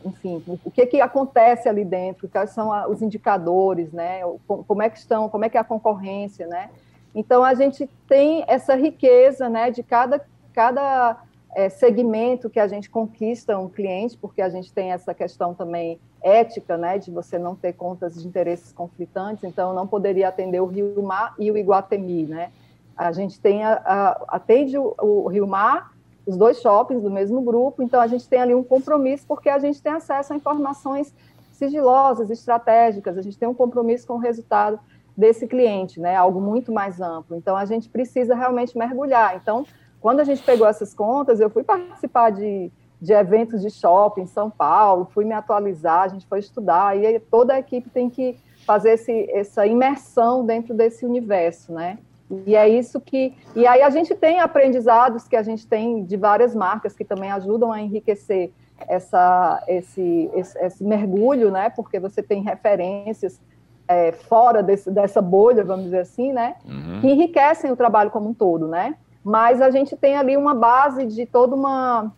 enfim, 0.03 0.43
o 0.65 0.71
que 0.71 0.81
é 0.81 0.85
que 0.87 0.99
acontece 0.99 1.69
ali 1.69 1.85
dentro, 1.85 2.27
quais 2.27 2.49
são 2.49 2.71
os 2.89 3.01
indicadores, 3.01 3.91
né? 3.91 4.21
Como 4.47 4.81
é 4.81 4.89
que 4.89 4.97
estão, 4.97 5.29
como 5.29 5.45
é 5.45 5.49
que 5.49 5.57
é 5.57 5.59
a 5.61 5.63
concorrência, 5.63 6.47
né? 6.47 6.69
Então, 7.13 7.43
a 7.43 7.53
gente 7.53 7.89
tem 8.09 8.43
essa 8.47 8.75
riqueza, 8.75 9.47
né, 9.47 9.71
de 9.71 9.81
cada, 9.81 10.19
cada 10.51 11.23
é, 11.55 11.69
segmento 11.69 12.49
que 12.49 12.59
a 12.59 12.67
gente 12.67 12.89
conquista 12.89 13.57
um 13.57 13.69
cliente, 13.69 14.17
porque 14.17 14.41
a 14.41 14.49
gente 14.49 14.73
tem 14.73 14.91
essa 14.91 15.13
questão 15.13 15.53
também 15.53 15.97
ética, 16.25 16.75
né, 16.75 16.97
de 16.97 17.11
você 17.11 17.37
não 17.37 17.55
ter 17.55 17.73
contas 17.73 18.19
de 18.19 18.27
interesses 18.27 18.73
conflitantes, 18.73 19.43
então 19.43 19.75
não 19.75 19.85
poderia 19.85 20.27
atender 20.27 20.59
o 20.59 20.65
Rio 20.65 21.03
Mar 21.03 21.35
e 21.37 21.51
o 21.51 21.57
Iguatemi, 21.57 22.25
né? 22.25 22.51
A 22.97 23.11
gente 23.11 23.39
tem 23.39 23.63
a, 23.63 23.73
a, 23.85 24.25
atende 24.29 24.75
o, 24.75 24.95
o 24.99 25.27
Rio 25.27 25.45
Mar, 25.45 25.93
os 26.25 26.35
dois 26.35 26.59
shoppings 26.59 27.03
do 27.03 27.11
mesmo 27.11 27.41
grupo, 27.41 27.83
então 27.83 28.01
a 28.01 28.07
gente 28.07 28.27
tem 28.27 28.41
ali 28.41 28.55
um 28.55 28.63
compromisso 28.63 29.23
porque 29.27 29.49
a 29.49 29.59
gente 29.59 29.79
tem 29.79 29.91
acesso 29.91 30.33
a 30.33 30.35
informações 30.35 31.13
sigilosas, 31.51 32.31
estratégicas, 32.31 33.19
a 33.19 33.21
gente 33.21 33.37
tem 33.37 33.47
um 33.47 33.53
compromisso 33.53 34.07
com 34.07 34.15
o 34.15 34.17
resultado 34.17 34.79
desse 35.15 35.45
cliente, 35.45 35.99
né? 35.99 36.15
Algo 36.15 36.41
muito 36.41 36.71
mais 36.71 36.99
amplo. 36.99 37.37
Então 37.37 37.55
a 37.55 37.65
gente 37.65 37.87
precisa 37.87 38.33
realmente 38.33 38.75
mergulhar. 38.75 39.35
Então, 39.35 39.63
quando 40.01 40.21
a 40.21 40.23
gente 40.23 40.41
pegou 40.41 40.67
essas 40.67 40.91
contas, 40.91 41.39
eu 41.39 41.51
fui 41.51 41.63
participar 41.63 42.31
de 42.31 42.71
de 43.05 43.13
eventos 43.13 43.61
de 43.61 43.69
shopping 43.69 44.21
em 44.21 44.27
São 44.27 44.49
Paulo, 44.49 45.07
fui 45.13 45.23
me 45.23 45.33
atualizar, 45.33 46.01
a 46.01 46.07
gente 46.07 46.25
foi 46.25 46.39
estudar, 46.39 46.97
e 46.97 47.19
toda 47.19 47.53
a 47.53 47.59
equipe 47.59 47.87
tem 47.89 48.09
que 48.09 48.35
fazer 48.65 48.93
esse, 48.93 49.29
essa 49.31 49.65
imersão 49.67 50.43
dentro 50.43 50.73
desse 50.73 51.05
universo, 51.05 51.71
né? 51.71 51.99
E 52.47 52.55
é 52.55 52.67
isso 52.67 52.99
que. 52.99 53.35
E 53.55 53.67
aí 53.67 53.83
a 53.83 53.89
gente 53.91 54.15
tem 54.15 54.39
aprendizados 54.39 55.27
que 55.27 55.35
a 55.35 55.43
gente 55.43 55.67
tem 55.67 56.03
de 56.03 56.17
várias 56.17 56.55
marcas 56.55 56.95
que 56.95 57.05
também 57.05 57.31
ajudam 57.31 57.71
a 57.71 57.79
enriquecer 57.79 58.51
essa, 58.87 59.63
esse, 59.67 60.31
esse, 60.33 60.57
esse 60.57 60.83
mergulho, 60.83 61.51
né? 61.51 61.69
Porque 61.69 61.99
você 61.99 62.23
tem 62.23 62.41
referências 62.41 63.39
é, 63.87 64.11
fora 64.11 64.63
desse, 64.63 64.89
dessa 64.89 65.21
bolha, 65.21 65.63
vamos 65.63 65.85
dizer 65.85 65.99
assim, 65.99 66.33
né? 66.33 66.55
Uhum. 66.65 67.01
Que 67.01 67.07
enriquecem 67.11 67.71
o 67.71 67.75
trabalho 67.75 68.09
como 68.09 68.29
um 68.29 68.33
todo, 68.33 68.67
né? 68.67 68.95
Mas 69.23 69.61
a 69.61 69.69
gente 69.69 69.95
tem 69.95 70.17
ali 70.17 70.35
uma 70.35 70.55
base 70.55 71.05
de 71.05 71.27
toda 71.27 71.55
uma 71.55 72.11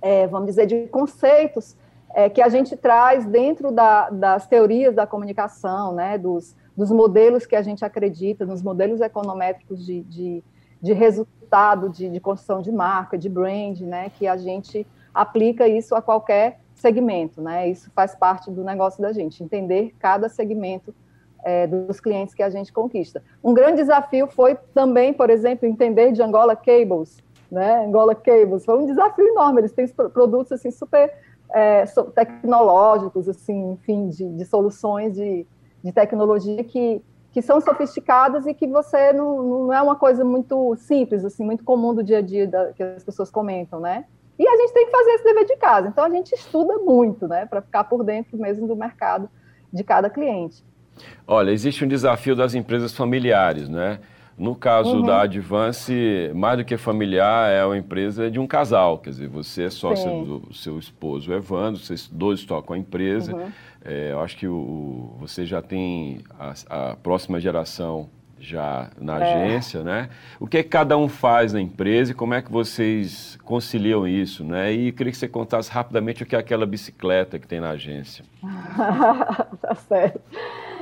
é, 0.00 0.26
vamos 0.26 0.46
dizer, 0.46 0.66
de 0.66 0.86
conceitos 0.88 1.76
é, 2.14 2.28
que 2.30 2.40
a 2.40 2.48
gente 2.48 2.76
traz 2.76 3.26
dentro 3.26 3.70
da, 3.70 4.08
das 4.10 4.46
teorias 4.46 4.94
da 4.94 5.06
comunicação, 5.06 5.92
né, 5.92 6.16
dos, 6.16 6.56
dos 6.76 6.90
modelos 6.90 7.44
que 7.46 7.56
a 7.56 7.62
gente 7.62 7.84
acredita, 7.84 8.46
nos 8.46 8.62
modelos 8.62 9.00
econométricos 9.00 9.84
de, 9.84 10.02
de, 10.02 10.44
de 10.80 10.92
resultado, 10.92 11.88
de, 11.88 12.08
de, 12.08 12.20
construção 12.20 12.62
de 12.62 12.72
marca, 12.72 13.18
de 13.18 13.28
brand, 13.28 13.80
né, 13.80 14.10
que 14.10 14.26
a 14.26 14.36
gente 14.36 14.86
aplica 15.12 15.68
isso 15.68 15.94
a 15.94 16.02
qualquer 16.02 16.60
segmento, 16.74 17.40
né, 17.40 17.68
isso 17.68 17.90
faz 17.94 18.14
parte 18.14 18.50
do 18.50 18.62
negócio 18.64 19.02
da 19.02 19.12
gente, 19.12 19.42
entender 19.42 19.94
cada 19.98 20.28
segmento 20.28 20.94
é, 21.44 21.66
dos 21.66 22.00
clientes 22.00 22.34
que 22.34 22.42
a 22.42 22.50
gente 22.50 22.72
conquista. 22.72 23.22
Um 23.42 23.54
grande 23.54 23.76
desafio 23.76 24.26
foi 24.26 24.56
também, 24.74 25.12
por 25.12 25.30
exemplo, 25.30 25.68
entender 25.68 26.12
de 26.12 26.22
Angola 26.22 26.56
Cables, 26.56 27.22
né? 27.50 27.84
Angola 27.84 28.14
Cables, 28.14 28.64
foi 28.64 28.78
um 28.78 28.86
desafio 28.86 29.26
enorme. 29.26 29.60
Eles 29.60 29.72
têm 29.72 29.86
produtos 29.88 30.52
assim 30.52 30.70
super 30.70 31.12
é, 31.52 31.84
tecnológicos, 32.14 33.28
assim, 33.28 33.72
enfim, 33.72 34.08
de, 34.08 34.28
de 34.28 34.44
soluções 34.44 35.14
de, 35.14 35.46
de 35.82 35.92
tecnologia 35.92 36.62
que, 36.64 37.02
que 37.32 37.42
são 37.42 37.60
sofisticadas 37.60 38.46
e 38.46 38.54
que 38.54 38.66
você 38.66 39.12
não, 39.12 39.42
não 39.42 39.72
é 39.72 39.80
uma 39.80 39.96
coisa 39.96 40.24
muito 40.24 40.74
simples, 40.76 41.24
assim, 41.24 41.44
muito 41.44 41.64
comum 41.64 41.94
do 41.94 42.02
dia 42.02 42.18
a 42.18 42.22
dia 42.22 42.46
da, 42.46 42.72
que 42.72 42.82
as 42.82 43.04
pessoas 43.04 43.30
comentam, 43.30 43.80
né? 43.80 44.04
E 44.38 44.46
a 44.46 44.56
gente 44.56 44.72
tem 44.72 44.86
que 44.86 44.90
fazer 44.90 45.10
esse 45.12 45.24
dever 45.24 45.46
de 45.46 45.56
casa. 45.56 45.88
Então 45.88 46.04
a 46.04 46.10
gente 46.10 46.34
estuda 46.34 46.76
muito, 46.78 47.26
né, 47.26 47.46
para 47.46 47.62
ficar 47.62 47.84
por 47.84 48.04
dentro 48.04 48.36
mesmo 48.36 48.66
do 48.66 48.76
mercado 48.76 49.30
de 49.72 49.82
cada 49.82 50.10
cliente. 50.10 50.62
Olha, 51.26 51.50
existe 51.50 51.84
um 51.84 51.88
desafio 51.88 52.34
das 52.34 52.54
empresas 52.54 52.94
familiares, 52.94 53.68
né? 53.68 54.00
No 54.38 54.54
caso 54.54 54.96
uhum. 54.96 55.02
da 55.02 55.22
Advance, 55.22 56.30
mais 56.34 56.58
do 56.58 56.64
que 56.64 56.76
familiar, 56.76 57.50
é 57.50 57.64
uma 57.64 57.78
empresa 57.78 58.30
de 58.30 58.38
um 58.38 58.46
casal. 58.46 58.98
Quer 58.98 59.10
dizer, 59.10 59.28
você 59.28 59.64
é 59.64 59.70
sócia 59.70 60.10
Sim. 60.10 60.24
do 60.24 60.54
seu 60.54 60.78
esposo 60.78 61.32
Evandro, 61.32 61.80
vocês 61.80 62.06
dois 62.06 62.44
tocam 62.44 62.76
a 62.76 62.78
empresa. 62.78 63.34
Uhum. 63.34 63.50
É, 63.82 64.12
eu 64.12 64.20
acho 64.20 64.36
que 64.36 64.46
o, 64.46 65.16
você 65.18 65.46
já 65.46 65.62
tem 65.62 66.20
a, 66.38 66.54
a 66.90 66.96
próxima 66.96 67.40
geração 67.40 68.10
já 68.38 68.90
na 69.00 69.18
é. 69.18 69.46
agência, 69.46 69.82
né? 69.82 70.10
O 70.38 70.46
que, 70.46 70.58
é 70.58 70.62
que 70.62 70.68
cada 70.68 70.96
um 70.98 71.08
faz 71.08 71.52
na 71.52 71.60
empresa 71.60 72.12
e 72.12 72.14
como 72.14 72.34
é 72.34 72.42
que 72.42 72.52
vocês 72.52 73.38
conciliam 73.44 74.06
isso, 74.06 74.44
né? 74.44 74.72
E 74.72 74.92
queria 74.92 75.10
que 75.10 75.18
você 75.18 75.28
contasse 75.28 75.70
rapidamente 75.70 76.22
o 76.22 76.26
que 76.26 76.36
é 76.36 76.38
aquela 76.38 76.66
bicicleta 76.66 77.38
que 77.38 77.46
tem 77.46 77.60
na 77.60 77.70
agência. 77.70 78.24
tá 79.62 79.74
certo. 79.88 80.20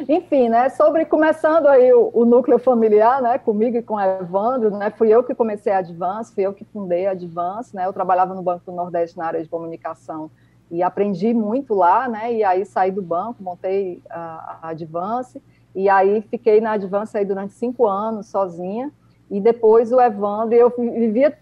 Enfim, 0.09 0.49
né, 0.49 0.69
sobre 0.69 1.05
começando 1.05 1.67
aí 1.67 1.93
o, 1.93 2.11
o, 2.13 2.25
núcleo 2.25 2.59
familiar, 2.59 3.23
né, 3.23 3.39
comigo 3.39 3.77
e 3.77 3.83
com 3.83 4.01
Evandro, 4.01 4.71
né, 4.71 4.91
fui 4.91 5.09
eu 5.09 5.23
que 5.23 5.35
comecei 5.35 5.73
a 5.73 5.79
Advance, 5.79 6.35
fui 6.35 6.45
eu 6.45 6.53
que 6.53 6.65
fundei 6.65 7.07
a 7.07 7.13
Advance, 7.13 7.75
né, 7.75 7.87
eu 7.87 7.93
trabalhava 7.93 8.35
no 8.35 8.43
Banco 8.43 8.65
do 8.67 8.73
Nordeste 8.73 9.17
na 9.17 9.27
área 9.27 9.43
de 9.43 9.49
comunicação 9.49 10.31
e 10.71 10.83
aprendi 10.83 11.33
muito 11.33 11.75
lá, 11.75 12.09
né, 12.09 12.33
e 12.33 12.45
aí 12.45 12.65
saí 12.65 12.91
do 12.91 13.03
banco, 13.03 13.43
montei 13.43 14.03
a, 14.11 14.59
a 14.63 14.69
Advance, 14.71 15.41
e 15.75 15.89
aí 15.89 16.23
fiquei 16.23 16.61
na 16.61 16.73
Advance 16.73 17.17
aí 17.17 17.25
durante 17.25 17.55
cinco 17.55 17.87
anos 17.87 18.27
sozinha, 18.27 18.93
e 19.31 19.41
depois 19.41 19.93
o 19.93 20.01
Evandro, 20.01 20.55
eu 20.55 20.73
vivia 20.77 21.37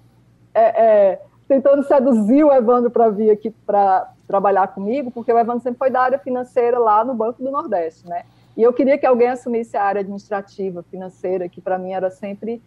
é, 0.55 0.63
é, 0.63 1.23
tentando 1.49 1.83
seduzir 1.85 2.45
o 2.45 2.53
Evandro 2.53 2.91
para 2.91 3.09
vir 3.11 3.31
aqui 3.31 3.51
para 3.51 4.13
trabalhar 4.27 4.69
comigo, 4.69 5.11
porque 5.11 5.33
o 5.33 5.39
Evandro 5.39 5.63
sempre 5.63 5.79
foi 5.79 5.91
da 5.91 6.01
área 6.01 6.19
financeira 6.19 6.79
lá 6.79 7.05
no 7.05 7.15
Banco 7.15 7.43
do 7.43 7.51
Nordeste, 7.51 8.09
né? 8.09 8.25
E 8.57 8.63
eu 8.63 8.73
queria 8.73 8.99
que 8.99 9.07
alguém 9.07 9.29
assumisse 9.29 9.77
a 9.77 9.83
área 9.83 10.01
administrativa, 10.01 10.83
financeira, 10.85 11.49
que 11.49 11.61
para 11.61 11.79
mim 11.79 11.93
era 11.93 12.11
sempre, 12.11 12.63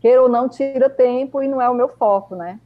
queira 0.00 0.22
ou 0.22 0.28
não, 0.28 0.48
tira 0.48 0.88
tempo 0.88 1.42
e 1.42 1.48
não 1.48 1.60
é 1.60 1.68
o 1.68 1.74
meu 1.74 1.88
foco, 1.88 2.34
né? 2.34 2.58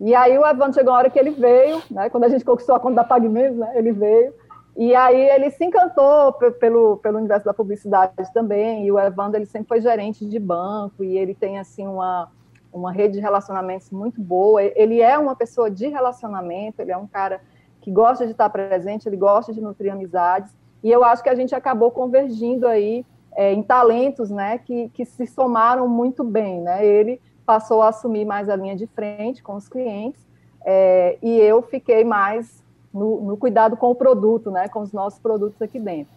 E 0.00 0.14
aí 0.14 0.38
o 0.38 0.46
Evandro 0.46 0.74
chegou 0.74 0.92
a 0.92 0.98
hora 0.98 1.10
que 1.10 1.18
ele 1.18 1.30
veio, 1.30 1.82
né? 1.90 2.08
Quando 2.08 2.24
a 2.24 2.28
gente 2.28 2.44
conquistou 2.44 2.74
a 2.74 2.80
conta 2.80 2.96
da 2.96 3.04
PagMenos, 3.04 3.58
né? 3.58 3.72
Ele 3.74 3.92
veio. 3.92 4.32
E 4.76 4.94
aí 4.94 5.20
ele 5.30 5.50
se 5.50 5.64
encantou 5.64 6.32
pelo, 6.60 6.98
pelo 6.98 7.18
universo 7.18 7.44
da 7.44 7.52
publicidade 7.52 8.32
também. 8.32 8.86
E 8.86 8.92
o 8.92 8.98
Evandro, 8.98 9.36
ele 9.36 9.46
sempre 9.46 9.66
foi 9.66 9.80
gerente 9.80 10.24
de 10.24 10.38
banco 10.38 11.02
e 11.02 11.18
ele 11.18 11.34
tem, 11.34 11.58
assim, 11.58 11.84
uma, 11.84 12.30
uma 12.72 12.92
rede 12.92 13.14
de 13.14 13.20
relacionamentos 13.20 13.90
muito 13.90 14.20
boa. 14.20 14.62
Ele 14.62 15.00
é 15.00 15.18
uma 15.18 15.34
pessoa 15.34 15.68
de 15.68 15.88
relacionamento, 15.88 16.80
ele 16.80 16.92
é 16.92 16.96
um 16.96 17.08
cara 17.08 17.40
que 17.80 17.90
gosta 17.90 18.24
de 18.24 18.32
estar 18.32 18.48
presente, 18.50 19.08
ele 19.08 19.16
gosta 19.16 19.52
de 19.52 19.60
nutrir 19.60 19.92
amizades. 19.92 20.54
E 20.82 20.90
eu 20.90 21.04
acho 21.04 21.22
que 21.22 21.28
a 21.28 21.34
gente 21.34 21.54
acabou 21.54 21.90
convergindo 21.90 22.66
aí 22.66 23.04
é, 23.36 23.52
em 23.52 23.62
talentos, 23.62 24.30
né, 24.30 24.58
que, 24.58 24.88
que 24.90 25.04
se 25.04 25.26
somaram 25.26 25.88
muito 25.88 26.24
bem, 26.24 26.60
né? 26.60 26.84
Ele 26.84 27.20
passou 27.46 27.82
a 27.82 27.88
assumir 27.88 28.24
mais 28.24 28.48
a 28.48 28.56
linha 28.56 28.76
de 28.76 28.86
frente 28.86 29.42
com 29.42 29.54
os 29.54 29.68
clientes 29.68 30.26
é, 30.64 31.18
e 31.22 31.38
eu 31.40 31.62
fiquei 31.62 32.04
mais 32.04 32.62
no, 32.92 33.20
no, 33.22 33.36
cuidado 33.36 33.76
com 33.76 33.90
o 33.90 33.94
produto, 33.94 34.50
né, 34.50 34.68
com 34.68 34.80
os 34.80 34.92
nossos 34.92 35.18
produtos 35.18 35.60
aqui 35.62 35.78
dentro. 35.78 36.12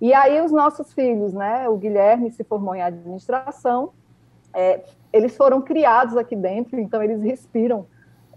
E 0.00 0.14
aí 0.14 0.40
os 0.40 0.50
nossos 0.50 0.92
filhos, 0.92 1.34
né, 1.34 1.68
o 1.68 1.76
Guilherme 1.76 2.30
se 2.30 2.44
formou 2.44 2.74
em 2.74 2.82
administração, 2.82 3.90
é, 4.54 4.84
eles 5.12 5.36
foram 5.36 5.60
criados 5.60 6.16
aqui 6.16 6.34
dentro, 6.34 6.80
então 6.80 7.02
eles 7.02 7.22
respiram 7.22 7.86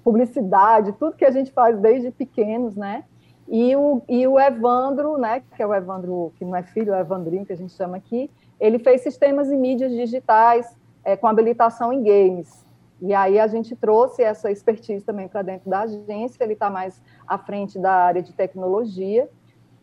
publicidade, 0.04 0.92
tudo 0.94 1.16
que 1.16 1.26
a 1.26 1.32
gente 1.32 1.52
faz 1.52 1.80
desde 1.80 2.12
pequenos, 2.12 2.76
né? 2.76 3.06
E 3.48 3.76
o, 3.76 4.02
e 4.08 4.26
o 4.28 4.40
Evandro, 4.40 5.18
né, 5.18 5.44
que 5.56 5.62
é 5.62 5.68
o 5.68 5.74
Evandro, 5.74 6.32
que 6.38 6.46
não 6.46 6.56
é 6.56 6.64
filho, 6.64 6.94
é 6.94 6.98
o 6.98 7.02
Evandrinho, 7.02 7.46
que 7.46 7.54
a 7.54 7.58
gente 7.58 7.74
chama 7.74 7.98
aqui, 7.98 8.30
ele 8.60 8.80
fez 8.80 9.02
sistemas 9.02 9.52
e 9.52 9.56
mídias 9.56 9.92
digitais 9.92 10.76
é, 11.04 11.18
com 11.18 11.28
habilitação 11.28 11.92
em 11.92 12.02
games. 12.02 12.66
E 13.02 13.14
aí 13.14 13.38
a 13.38 13.48
gente 13.48 13.76
trouxe 13.76 14.24
essa 14.24 14.50
expertise 14.50 15.04
também 15.04 15.28
para 15.28 15.42
dentro 15.42 15.70
da 15.70 15.82
agência, 15.82 16.42
ele 16.44 16.54
está 16.54 16.70
mais 16.70 17.02
à 17.28 17.38
frente 17.38 17.78
da 17.78 17.92
área 17.92 18.22
de 18.22 18.32
tecnologia, 18.32 19.30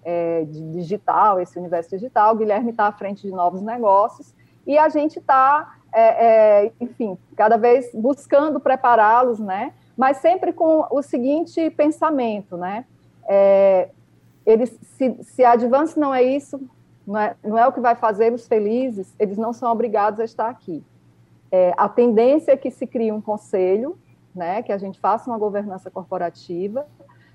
é, 0.03 0.45
de 0.45 0.71
digital, 0.73 1.39
esse 1.39 1.59
universo 1.59 1.91
digital, 1.91 2.35
o 2.35 2.39
Guilherme 2.39 2.71
está 2.71 2.87
à 2.87 2.93
frente 2.93 3.23
de 3.23 3.31
novos 3.31 3.61
negócios, 3.61 4.35
e 4.67 4.79
a 4.79 4.89
gente 4.89 5.19
está, 5.19 5.77
é, 5.93 6.65
é, 6.65 6.73
enfim, 6.81 7.19
cada 7.37 7.59
vez 7.59 7.91
buscando 7.93 8.59
prepará-los, 8.59 9.39
né, 9.39 9.75
mas 9.97 10.19
sempre 10.19 10.53
com 10.53 10.87
o 10.91 11.03
seguinte 11.03 11.69
pensamento, 11.71 12.57
né, 12.57 12.87
é, 13.29 13.89
eles, 14.45 14.77
se, 14.97 15.17
se 15.23 15.45
Advance 15.45 15.99
não 15.99 16.15
é 16.15 16.23
isso, 16.23 16.61
não 17.07 17.21
é, 17.21 17.37
não 17.43 17.59
é 17.59 17.67
o 17.67 17.73
que 17.73 17.81
vai 17.81 17.95
fazê-los 17.95 18.47
felizes, 18.47 19.15
eles 19.19 19.37
não 19.37 19.53
são 19.53 19.71
obrigados 19.71 20.21
a 20.21 20.25
estar 20.25 20.49
aqui. 20.49 20.83
É, 21.51 21.75
a 21.77 21.89
tendência 21.89 22.53
é 22.53 22.57
que 22.57 22.71
se 22.71 22.87
crie 22.87 23.11
um 23.11 23.21
conselho, 23.21 23.99
né, 24.35 24.63
que 24.63 24.73
a 24.73 24.79
gente 24.79 25.01
faça 25.01 25.29
uma 25.29 25.39
governança 25.39 25.91
corporativa, 25.91 26.87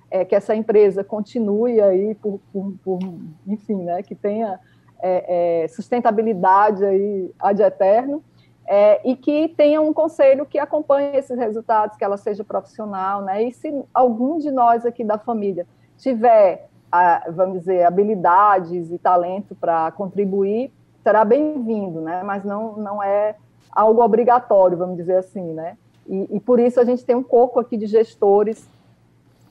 é, 0.10 0.24
que 0.24 0.36
essa 0.36 0.56
empresa 0.56 1.04
continue 1.04 1.82
aí 1.82 2.16
por, 2.16 2.40
por, 2.54 2.74
por 2.84 3.00
enfim, 3.46 3.84
né, 3.84 4.02
que 4.02 4.16
tenha 4.16 4.60
é, 5.02 5.64
é, 5.64 5.68
sustentabilidade 5.68 6.86
aí 6.86 7.32
ad 7.40 7.62
eterno, 7.62 8.24
é, 8.68 9.02
e 9.08 9.16
que 9.16 9.50
tenha 9.50 9.82
um 9.82 9.94
conselho 9.94 10.46
que 10.46 10.58
acompanhe 10.58 11.16
esses 11.18 11.38
resultados, 11.38 11.98
que 11.98 12.04
ela 12.04 12.18
seja 12.18 12.44
profissional, 12.44 13.22
né, 13.22 13.44
e 13.44 13.54
se 13.54 13.84
algum 13.94 14.38
de 14.38 14.52
nós 14.52 14.86
aqui 14.86 15.04
da 15.04 15.18
família 15.18 15.68
tiver, 15.98 16.68
a, 16.92 17.30
vamos 17.30 17.60
dizer, 17.60 17.84
habilidades 17.84 18.92
e 18.92 18.98
talento 18.98 19.56
para 19.56 19.92
contribuir, 19.92 20.72
será 21.04 21.24
bem-vindo, 21.24 22.02
né, 22.02 22.24
mas 22.24 22.44
não, 22.44 22.76
não 22.78 23.04
é 23.04 23.36
algo 23.72 24.02
obrigatório, 24.02 24.78
vamos 24.78 24.96
dizer 24.96 25.18
assim, 25.18 25.54
né? 25.54 25.78
E, 26.08 26.38
e, 26.38 26.40
por 26.40 26.60
isso 26.60 26.80
a 26.80 26.86
gente 26.86 27.04
tem 27.04 27.16
um 27.16 27.24
corpo 27.24 27.60
aqui 27.60 27.76
de 27.78 27.88
gestores 27.88 28.70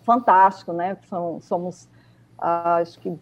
fantástico, 0.05 0.73
né? 0.73 0.97
São, 1.09 1.41
somos, 1.41 1.89
acho 2.39 2.99
que, 3.01 3.19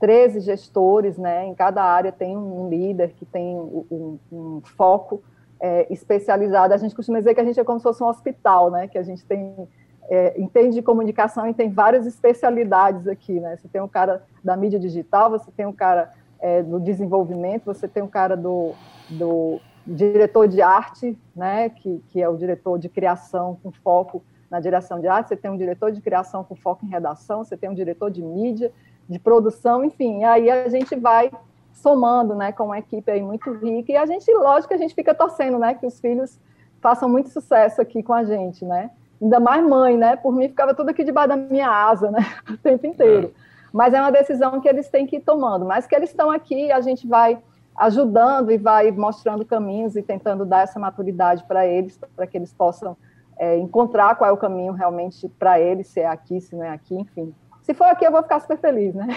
13 0.00 0.40
gestores, 0.40 1.16
né? 1.16 1.46
Em 1.46 1.54
cada 1.54 1.82
área 1.82 2.10
tem 2.10 2.36
um 2.36 2.68
líder 2.68 3.12
que 3.12 3.24
tem 3.24 3.56
um, 3.56 4.18
um 4.32 4.60
foco 4.76 5.22
é, 5.62 5.86
especializado. 5.88 6.74
A 6.74 6.76
gente 6.76 6.94
costuma 6.94 7.20
dizer 7.20 7.34
que 7.34 7.40
a 7.40 7.44
gente 7.44 7.60
é 7.60 7.62
como 7.62 7.78
se 7.78 7.84
fosse 7.84 8.02
um 8.02 8.08
hospital, 8.08 8.68
né? 8.68 8.88
Que 8.88 8.98
a 8.98 9.02
gente 9.04 9.24
tem 9.24 9.68
é, 10.10 10.38
entende 10.38 10.74
de 10.74 10.82
comunicação 10.82 11.46
e 11.46 11.54
tem 11.54 11.70
várias 11.70 12.04
especialidades 12.04 13.06
aqui, 13.06 13.38
né? 13.38 13.56
Você 13.56 13.68
tem 13.68 13.80
um 13.80 13.86
cara 13.86 14.24
da 14.42 14.56
mídia 14.56 14.80
digital, 14.80 15.30
você 15.30 15.52
tem 15.52 15.64
um 15.64 15.72
cara 15.72 16.10
é, 16.40 16.64
do 16.64 16.80
desenvolvimento, 16.80 17.66
você 17.66 17.86
tem 17.86 18.02
um 18.02 18.08
cara 18.08 18.36
do, 18.36 18.72
do 19.08 19.60
diretor 19.86 20.48
de 20.48 20.60
arte, 20.60 21.16
né, 21.34 21.68
que, 21.68 22.02
que 22.08 22.20
é 22.20 22.28
o 22.28 22.36
diretor 22.36 22.78
de 22.78 22.88
criação 22.88 23.58
com 23.62 23.70
foco 23.70 24.22
na 24.50 24.60
direção 24.60 25.00
de 25.00 25.08
arte, 25.08 25.28
você 25.28 25.36
tem 25.36 25.50
um 25.50 25.56
diretor 25.56 25.90
de 25.90 26.00
criação 26.00 26.44
com 26.44 26.54
foco 26.54 26.84
em 26.84 26.88
redação, 26.88 27.44
você 27.44 27.56
tem 27.56 27.70
um 27.70 27.74
diretor 27.74 28.10
de 28.10 28.22
mídia, 28.22 28.72
de 29.08 29.18
produção, 29.18 29.84
enfim, 29.84 30.24
aí 30.24 30.50
a 30.50 30.68
gente 30.68 30.94
vai 30.94 31.30
somando, 31.72 32.34
né, 32.34 32.52
com 32.52 32.64
uma 32.64 32.78
equipe 32.78 33.10
aí 33.10 33.22
muito 33.22 33.52
rica, 33.52 33.92
e 33.92 33.96
a 33.96 34.06
gente, 34.06 34.32
lógico 34.32 34.68
que 34.68 34.74
a 34.74 34.78
gente 34.78 34.94
fica 34.94 35.14
torcendo, 35.14 35.58
né, 35.58 35.74
que 35.74 35.86
os 35.86 35.98
filhos 36.00 36.38
façam 36.80 37.08
muito 37.08 37.28
sucesso 37.30 37.80
aqui 37.80 38.02
com 38.02 38.12
a 38.12 38.24
gente, 38.24 38.64
né, 38.64 38.90
ainda 39.20 39.40
mais 39.40 39.64
mãe, 39.64 39.96
né, 39.96 40.16
por 40.16 40.32
mim 40.32 40.48
ficava 40.48 40.74
tudo 40.74 40.90
aqui 40.90 41.04
debaixo 41.04 41.30
da 41.30 41.36
minha 41.36 41.68
asa, 41.68 42.10
né, 42.10 42.20
o 42.48 42.56
tempo 42.56 42.86
inteiro, 42.86 43.28
é. 43.28 43.30
mas 43.72 43.94
é 43.94 44.00
uma 44.00 44.12
decisão 44.12 44.60
que 44.60 44.68
eles 44.68 44.88
têm 44.88 45.06
que 45.06 45.16
ir 45.16 45.20
tomando, 45.20 45.64
mas 45.64 45.86
que 45.86 45.94
eles 45.94 46.10
estão 46.10 46.30
aqui, 46.30 46.70
a 46.70 46.80
gente 46.80 47.06
vai 47.06 47.38
ajudando 47.76 48.50
e 48.50 48.58
vai 48.58 48.90
mostrando 48.90 49.44
caminhos 49.44 49.96
e 49.96 50.02
tentando 50.02 50.44
dar 50.44 50.62
essa 50.62 50.78
maturidade 50.78 51.44
para 51.44 51.66
eles, 51.66 51.98
para 52.14 52.26
que 52.26 52.36
eles 52.36 52.52
possam 52.52 52.96
é, 53.38 53.56
encontrar 53.58 54.14
qual 54.16 54.28
é 54.28 54.32
o 54.32 54.36
caminho 54.36 54.72
realmente 54.72 55.28
para 55.28 55.58
eles, 55.58 55.88
se 55.88 56.00
é 56.00 56.06
aqui, 56.06 56.40
se 56.40 56.54
não 56.54 56.64
é 56.64 56.70
aqui, 56.70 56.94
enfim. 56.94 57.34
Se 57.62 57.74
for 57.74 57.84
aqui, 57.84 58.04
eu 58.04 58.12
vou 58.12 58.22
ficar 58.22 58.40
super 58.40 58.58
feliz, 58.58 58.94
né? 58.94 59.08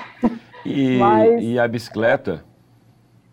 E, 0.66 0.98
Mas... 1.00 1.44
e 1.44 1.60
a 1.60 1.68
bicicleta? 1.68 2.44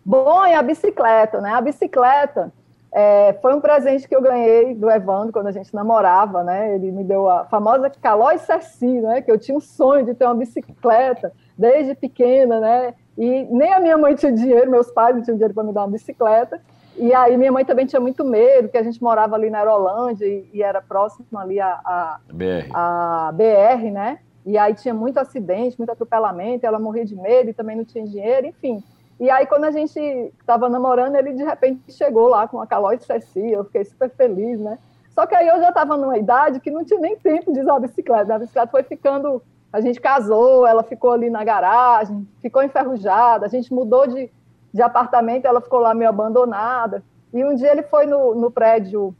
Bom, 0.05 0.45
e 0.45 0.53
a 0.53 0.61
bicicleta, 0.61 1.39
né? 1.39 1.53
A 1.53 1.61
bicicleta 1.61 2.51
é, 2.91 3.33
foi 3.41 3.55
um 3.55 3.61
presente 3.61 4.07
que 4.07 4.15
eu 4.15 4.21
ganhei 4.21 4.75
do 4.75 4.89
Evandro 4.89 5.31
quando 5.33 5.47
a 5.47 5.51
gente 5.51 5.73
namorava, 5.73 6.43
né? 6.43 6.75
Ele 6.75 6.91
me 6.91 7.03
deu 7.03 7.29
a 7.29 7.45
famosa 7.45 7.89
Calói 7.89 8.37
Ceci, 8.37 9.01
né? 9.01 9.21
Que 9.21 9.31
eu 9.31 9.39
tinha 9.39 9.57
um 9.57 9.61
sonho 9.61 10.05
de 10.05 10.13
ter 10.13 10.25
uma 10.25 10.35
bicicleta 10.35 11.31
desde 11.57 11.95
pequena, 11.95 12.59
né? 12.59 12.93
E 13.17 13.47
nem 13.49 13.73
a 13.73 13.79
minha 13.79 13.97
mãe 13.97 14.15
tinha 14.15 14.31
dinheiro, 14.31 14.69
meus 14.69 14.91
pais 14.91 15.15
não 15.15 15.23
tinham 15.23 15.37
dinheiro 15.37 15.53
para 15.53 15.63
me 15.63 15.73
dar 15.73 15.81
uma 15.81 15.91
bicicleta. 15.91 16.59
E 16.95 17.13
aí 17.13 17.35
minha 17.37 17.51
mãe 17.51 17.65
também 17.65 17.85
tinha 17.85 17.99
muito 17.99 18.23
medo, 18.23 18.69
que 18.69 18.77
a 18.77 18.83
gente 18.83 19.01
morava 19.01 19.35
ali 19.35 19.49
na 19.49 19.59
Aerolândia 19.59 20.25
e, 20.25 20.47
e 20.53 20.61
era 20.61 20.81
próximo 20.81 21.25
ali 21.35 21.59
a, 21.59 21.79
a, 21.83 22.19
BR. 22.31 22.69
a 22.73 23.31
BR, 23.33 23.91
né? 23.91 24.19
E 24.45 24.57
aí 24.57 24.73
tinha 24.73 24.93
muito 24.93 25.17
acidente, 25.17 25.77
muito 25.77 25.91
atropelamento, 25.91 26.65
ela 26.65 26.79
morria 26.79 27.05
de 27.05 27.15
medo 27.15 27.49
e 27.49 27.53
também 27.53 27.77
não 27.77 27.85
tinha 27.85 28.05
dinheiro, 28.05 28.47
enfim. 28.47 28.83
E 29.19 29.29
aí 29.29 29.45
quando 29.45 29.65
a 29.65 29.71
gente 29.71 29.99
estava 29.99 30.67
namorando, 30.67 31.15
ele 31.15 31.33
de 31.33 31.43
repente 31.43 31.93
chegou 31.93 32.27
lá 32.27 32.47
com 32.47 32.59
a 32.59 32.67
Calói 32.67 32.99
Ceci, 32.99 33.51
eu 33.51 33.63
fiquei 33.65 33.85
super 33.85 34.09
feliz, 34.09 34.59
né? 34.59 34.77
Só 35.11 35.25
que 35.25 35.35
aí 35.35 35.47
eu 35.47 35.59
já 35.59 35.69
estava 35.69 35.95
numa 35.95 36.17
idade 36.17 36.59
que 36.59 36.71
não 36.71 36.83
tinha 36.83 36.99
nem 36.99 37.15
tempo 37.15 37.53
de 37.53 37.61
usar 37.61 37.75
a 37.75 37.79
bicicleta. 37.79 38.35
A 38.35 38.39
bicicleta 38.39 38.71
foi 38.71 38.83
ficando 38.83 39.41
a 39.73 39.81
gente 39.81 39.99
casou, 39.99 40.67
ela 40.67 40.83
ficou 40.83 41.11
ali 41.11 41.31
na 41.31 41.43
garagem, 41.43 42.27
ficou 42.39 42.61
enferrujada, 42.61 43.47
a 43.47 43.49
gente 43.49 43.73
mudou 43.73 44.05
de, 44.05 44.31
de 44.71 44.81
apartamento, 44.83 45.45
ela 45.45 45.59
ficou 45.59 45.79
lá 45.79 45.95
meio 45.95 46.11
abandonada. 46.11 47.03
E 47.33 47.43
um 47.43 47.55
dia 47.55 47.71
ele 47.71 47.81
foi 47.81 48.05
no, 48.05 48.35
no 48.35 48.51
prédio 48.51 49.15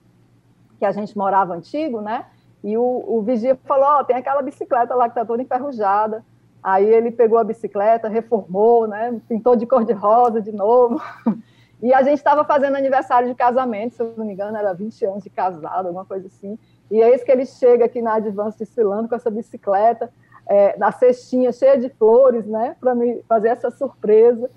que 0.77 0.85
a 0.85 0.91
gente 0.91 1.17
morava 1.17 1.55
antigo, 1.55 2.01
né? 2.01 2.27
E 2.63 2.77
o, 2.77 3.03
o 3.07 3.21
vigia 3.21 3.57
falou: 3.65 3.99
oh, 3.99 4.03
tem 4.03 4.15
aquela 4.15 4.41
bicicleta 4.41 4.95
lá 4.95 5.09
que 5.09 5.15
tá 5.15 5.25
toda 5.25 5.41
enferrujada. 5.41 6.23
Aí 6.61 6.85
ele 6.85 7.11
pegou 7.11 7.37
a 7.37 7.43
bicicleta, 7.43 8.07
reformou, 8.07 8.87
né? 8.87 9.19
Pintou 9.27 9.55
de 9.55 9.65
cor 9.65 9.83
de 9.83 9.93
rosa 9.93 10.41
de 10.41 10.51
novo. 10.51 11.01
E 11.81 11.93
a 11.93 12.01
gente 12.01 12.15
estava 12.15 12.45
fazendo 12.45 12.77
aniversário 12.77 13.27
de 13.27 13.35
casamento, 13.35 13.95
se 13.95 14.01
eu 14.01 14.13
não 14.15 14.25
me 14.25 14.31
engano, 14.31 14.55
era 14.55 14.71
20 14.71 15.05
anos 15.05 15.21
de 15.21 15.29
casado, 15.29 15.85
alguma 15.85 16.05
coisa 16.05 16.27
assim. 16.27 16.57
E 16.89 17.01
é 17.01 17.13
isso 17.13 17.25
que 17.25 17.31
ele 17.31 17.45
chega 17.45 17.83
aqui 17.83 18.01
na 18.01 18.13
Advance 18.13 18.57
desfilando 18.57 19.09
com 19.09 19.15
essa 19.15 19.29
bicicleta 19.29 20.09
é, 20.47 20.77
na 20.77 20.93
cestinha 20.93 21.51
cheia 21.51 21.77
de 21.77 21.89
flores, 21.89 22.45
né, 22.45 22.77
para 22.79 22.95
me 22.95 23.21
fazer 23.27 23.49
essa 23.49 23.69
surpresa, 23.69 24.49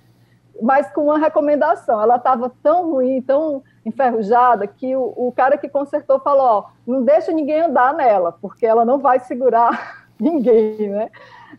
mas 0.61 0.91
com 0.93 1.05
uma 1.05 1.19
recomendação. 1.19 2.01
Ela 2.01 2.17
estava 2.17 2.51
tão 2.63 2.91
ruim, 2.91 3.21
tão 3.23 3.63
enferrujada, 3.85 4.67
que 4.67 4.97
o, 4.97 5.13
o 5.17 5.33
cara 5.35 5.59
que 5.59 5.69
consertou 5.69 6.19
falou: 6.21 6.47
ó, 6.47 6.65
não 6.87 7.03
deixa 7.03 7.33
ninguém 7.33 7.63
andar 7.63 7.95
nela, 7.95 8.33
porque 8.33 8.67
ela 8.67 8.85
não 8.85 8.99
vai 8.99 9.21
segurar 9.21 10.07
ninguém, 10.19 10.89
né? 10.89 11.11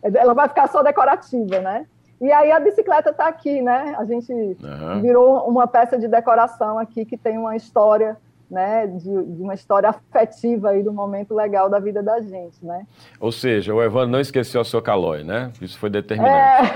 Ela 0.02 0.34
vai 0.34 0.48
ficar 0.48 0.68
só 0.68 0.82
decorativa, 0.82 1.60
né? 1.60 1.86
E 2.20 2.32
aí 2.32 2.50
a 2.50 2.58
bicicleta 2.58 3.10
está 3.10 3.28
aqui, 3.28 3.62
né? 3.62 3.94
A 3.96 4.04
gente 4.04 4.32
uhum. 4.32 5.00
virou 5.00 5.48
uma 5.48 5.66
peça 5.66 5.96
de 5.96 6.08
decoração 6.08 6.78
aqui 6.78 7.04
que 7.04 7.16
tem 7.16 7.38
uma 7.38 7.54
história 7.54 8.16
né, 8.50 8.86
de, 8.86 9.02
de, 9.02 9.42
uma 9.42 9.54
história 9.54 9.88
afetiva 9.90 10.70
aí 10.70 10.82
do 10.82 10.92
momento 10.92 11.34
legal 11.34 11.68
da 11.68 11.78
vida 11.78 12.02
da 12.02 12.20
gente, 12.20 12.64
né? 12.64 12.86
Ou 13.20 13.30
seja, 13.30 13.74
o 13.74 13.82
Evandro 13.82 14.10
não 14.10 14.20
esqueceu 14.20 14.60
a 14.60 14.64
sua 14.64 14.80
calói, 14.80 15.22
né? 15.22 15.52
Isso 15.60 15.78
foi 15.78 15.90
determinante. 15.90 16.72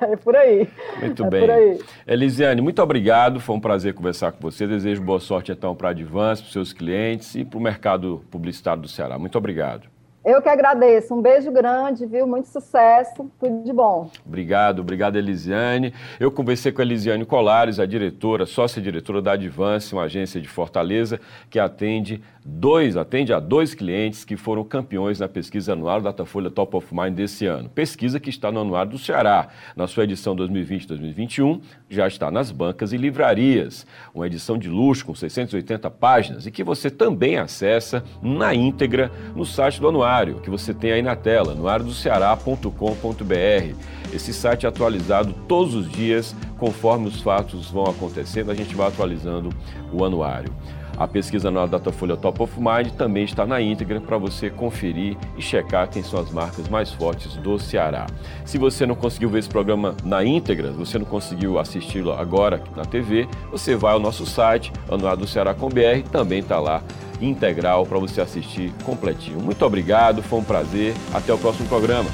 É, 0.00 0.12
é 0.12 0.16
por 0.16 0.34
aí. 0.34 0.68
Muito 1.00 1.24
é 1.24 1.30
bem. 1.30 1.50
Aí. 1.50 1.80
Elisiane, 2.06 2.60
muito 2.60 2.82
obrigado, 2.82 3.40
foi 3.40 3.56
um 3.56 3.60
prazer 3.60 3.94
conversar 3.94 4.32
com 4.32 4.40
você. 4.40 4.66
Desejo 4.66 5.02
boa 5.02 5.20
sorte 5.20 5.52
então 5.52 5.74
para 5.74 5.88
a 5.88 5.90
Advance, 5.90 6.42
para 6.42 6.48
os 6.48 6.52
seus 6.52 6.72
clientes 6.72 7.34
e 7.34 7.44
para 7.44 7.58
o 7.58 7.62
mercado 7.62 8.24
publicitário 8.30 8.82
do 8.82 8.88
Ceará. 8.88 9.18
Muito 9.18 9.36
obrigado. 9.36 9.95
Eu 10.26 10.42
que 10.42 10.48
agradeço. 10.48 11.14
Um 11.14 11.22
beijo 11.22 11.52
grande, 11.52 12.04
viu? 12.04 12.26
Muito 12.26 12.48
sucesso. 12.48 13.30
Tudo 13.38 13.62
de 13.62 13.72
bom. 13.72 14.10
Obrigado, 14.26 14.80
obrigado, 14.80 15.14
Elisiane. 15.14 15.94
Eu 16.18 16.32
conversei 16.32 16.72
com 16.72 16.82
a 16.82 16.84
Elisiane 16.84 17.24
Colares, 17.24 17.78
a 17.78 17.86
diretora, 17.86 18.44
sócia-diretora 18.44 19.22
da 19.22 19.34
Advance, 19.34 19.92
uma 19.92 20.02
agência 20.02 20.40
de 20.40 20.48
Fortaleza 20.48 21.20
que 21.48 21.60
atende 21.60 22.20
dois, 22.44 22.96
atende 22.96 23.32
a 23.32 23.40
dois 23.40 23.74
clientes 23.74 24.24
que 24.24 24.36
foram 24.36 24.64
campeões 24.64 25.18
na 25.18 25.28
pesquisa 25.28 25.72
anual 25.72 26.00
Datafolha 26.00 26.50
Top 26.50 26.76
of 26.76 26.92
Mind 26.92 27.14
desse 27.14 27.46
ano. 27.46 27.68
Pesquisa 27.68 28.20
que 28.20 28.30
está 28.30 28.50
no 28.50 28.60
Anuário 28.60 28.92
do 28.92 28.98
Ceará. 28.98 29.48
Na 29.76 29.86
sua 29.86 30.04
edição 30.04 30.34
2020-2021, 30.34 31.60
já 31.88 32.06
está 32.06 32.30
nas 32.30 32.50
bancas 32.50 32.92
e 32.92 32.96
livrarias. 32.96 33.86
Uma 34.14 34.26
edição 34.26 34.58
de 34.58 34.68
luxo 34.68 35.06
com 35.06 35.14
680 35.14 35.90
páginas 35.90 36.46
e 36.46 36.50
que 36.50 36.62
você 36.62 36.90
também 36.90 37.36
acessa 37.36 38.04
na 38.20 38.54
íntegra 38.54 39.10
no 39.36 39.44
site 39.44 39.80
do 39.80 39.88
Anuário, 39.88 40.15
que 40.24 40.50
você 40.50 40.72
tem 40.72 40.92
aí 40.92 41.02
na 41.02 41.14
tela, 41.14 41.52
anuariodoceará.com.br. 41.52 43.76
Esse 44.12 44.32
site 44.32 44.66
é 44.66 44.68
atualizado 44.68 45.34
todos 45.46 45.74
os 45.74 45.90
dias, 45.90 46.34
conforme 46.58 47.08
os 47.08 47.20
fatos 47.20 47.70
vão 47.70 47.84
acontecendo, 47.84 48.50
a 48.50 48.54
gente 48.54 48.74
vai 48.74 48.88
atualizando 48.88 49.50
o 49.92 50.04
anuário. 50.04 50.52
A 50.96 51.06
pesquisa 51.06 51.50
na 51.50 51.66
Datafolha 51.66 52.16
Top 52.16 52.42
of 52.42 52.54
Mind 52.58 52.92
também 52.96 53.24
está 53.24 53.44
na 53.44 53.60
íntegra 53.60 54.00
para 54.00 54.16
você 54.16 54.48
conferir 54.48 55.16
e 55.36 55.42
checar 55.42 55.88
quem 55.88 56.02
são 56.02 56.18
as 56.18 56.30
marcas 56.30 56.68
mais 56.68 56.90
fortes 56.90 57.36
do 57.36 57.58
Ceará. 57.58 58.06
Se 58.44 58.56
você 58.56 58.86
não 58.86 58.94
conseguiu 58.94 59.28
ver 59.28 59.40
esse 59.40 59.48
programa 59.48 59.94
na 60.02 60.24
íntegra, 60.24 60.70
você 60.70 60.98
não 60.98 61.04
conseguiu 61.04 61.58
assisti-lo 61.58 62.12
agora 62.12 62.62
na 62.74 62.84
TV, 62.84 63.28
você 63.50 63.76
vai 63.76 63.92
ao 63.92 64.00
nosso 64.00 64.24
site, 64.24 64.72
Anuário 64.90 65.20
do 65.20 65.26
Ceará 65.28 65.52
com 65.52 65.68
BR, 65.68 66.02
também 66.10 66.38
está 66.38 66.58
lá 66.58 66.82
integral 67.20 67.86
para 67.86 67.98
você 67.98 68.20
assistir 68.20 68.72
completinho. 68.84 69.40
Muito 69.40 69.64
obrigado, 69.64 70.22
foi 70.22 70.38
um 70.38 70.44
prazer. 70.44 70.94
Até 71.12 71.32
o 71.32 71.38
próximo 71.38 71.68
programa. 71.68 72.08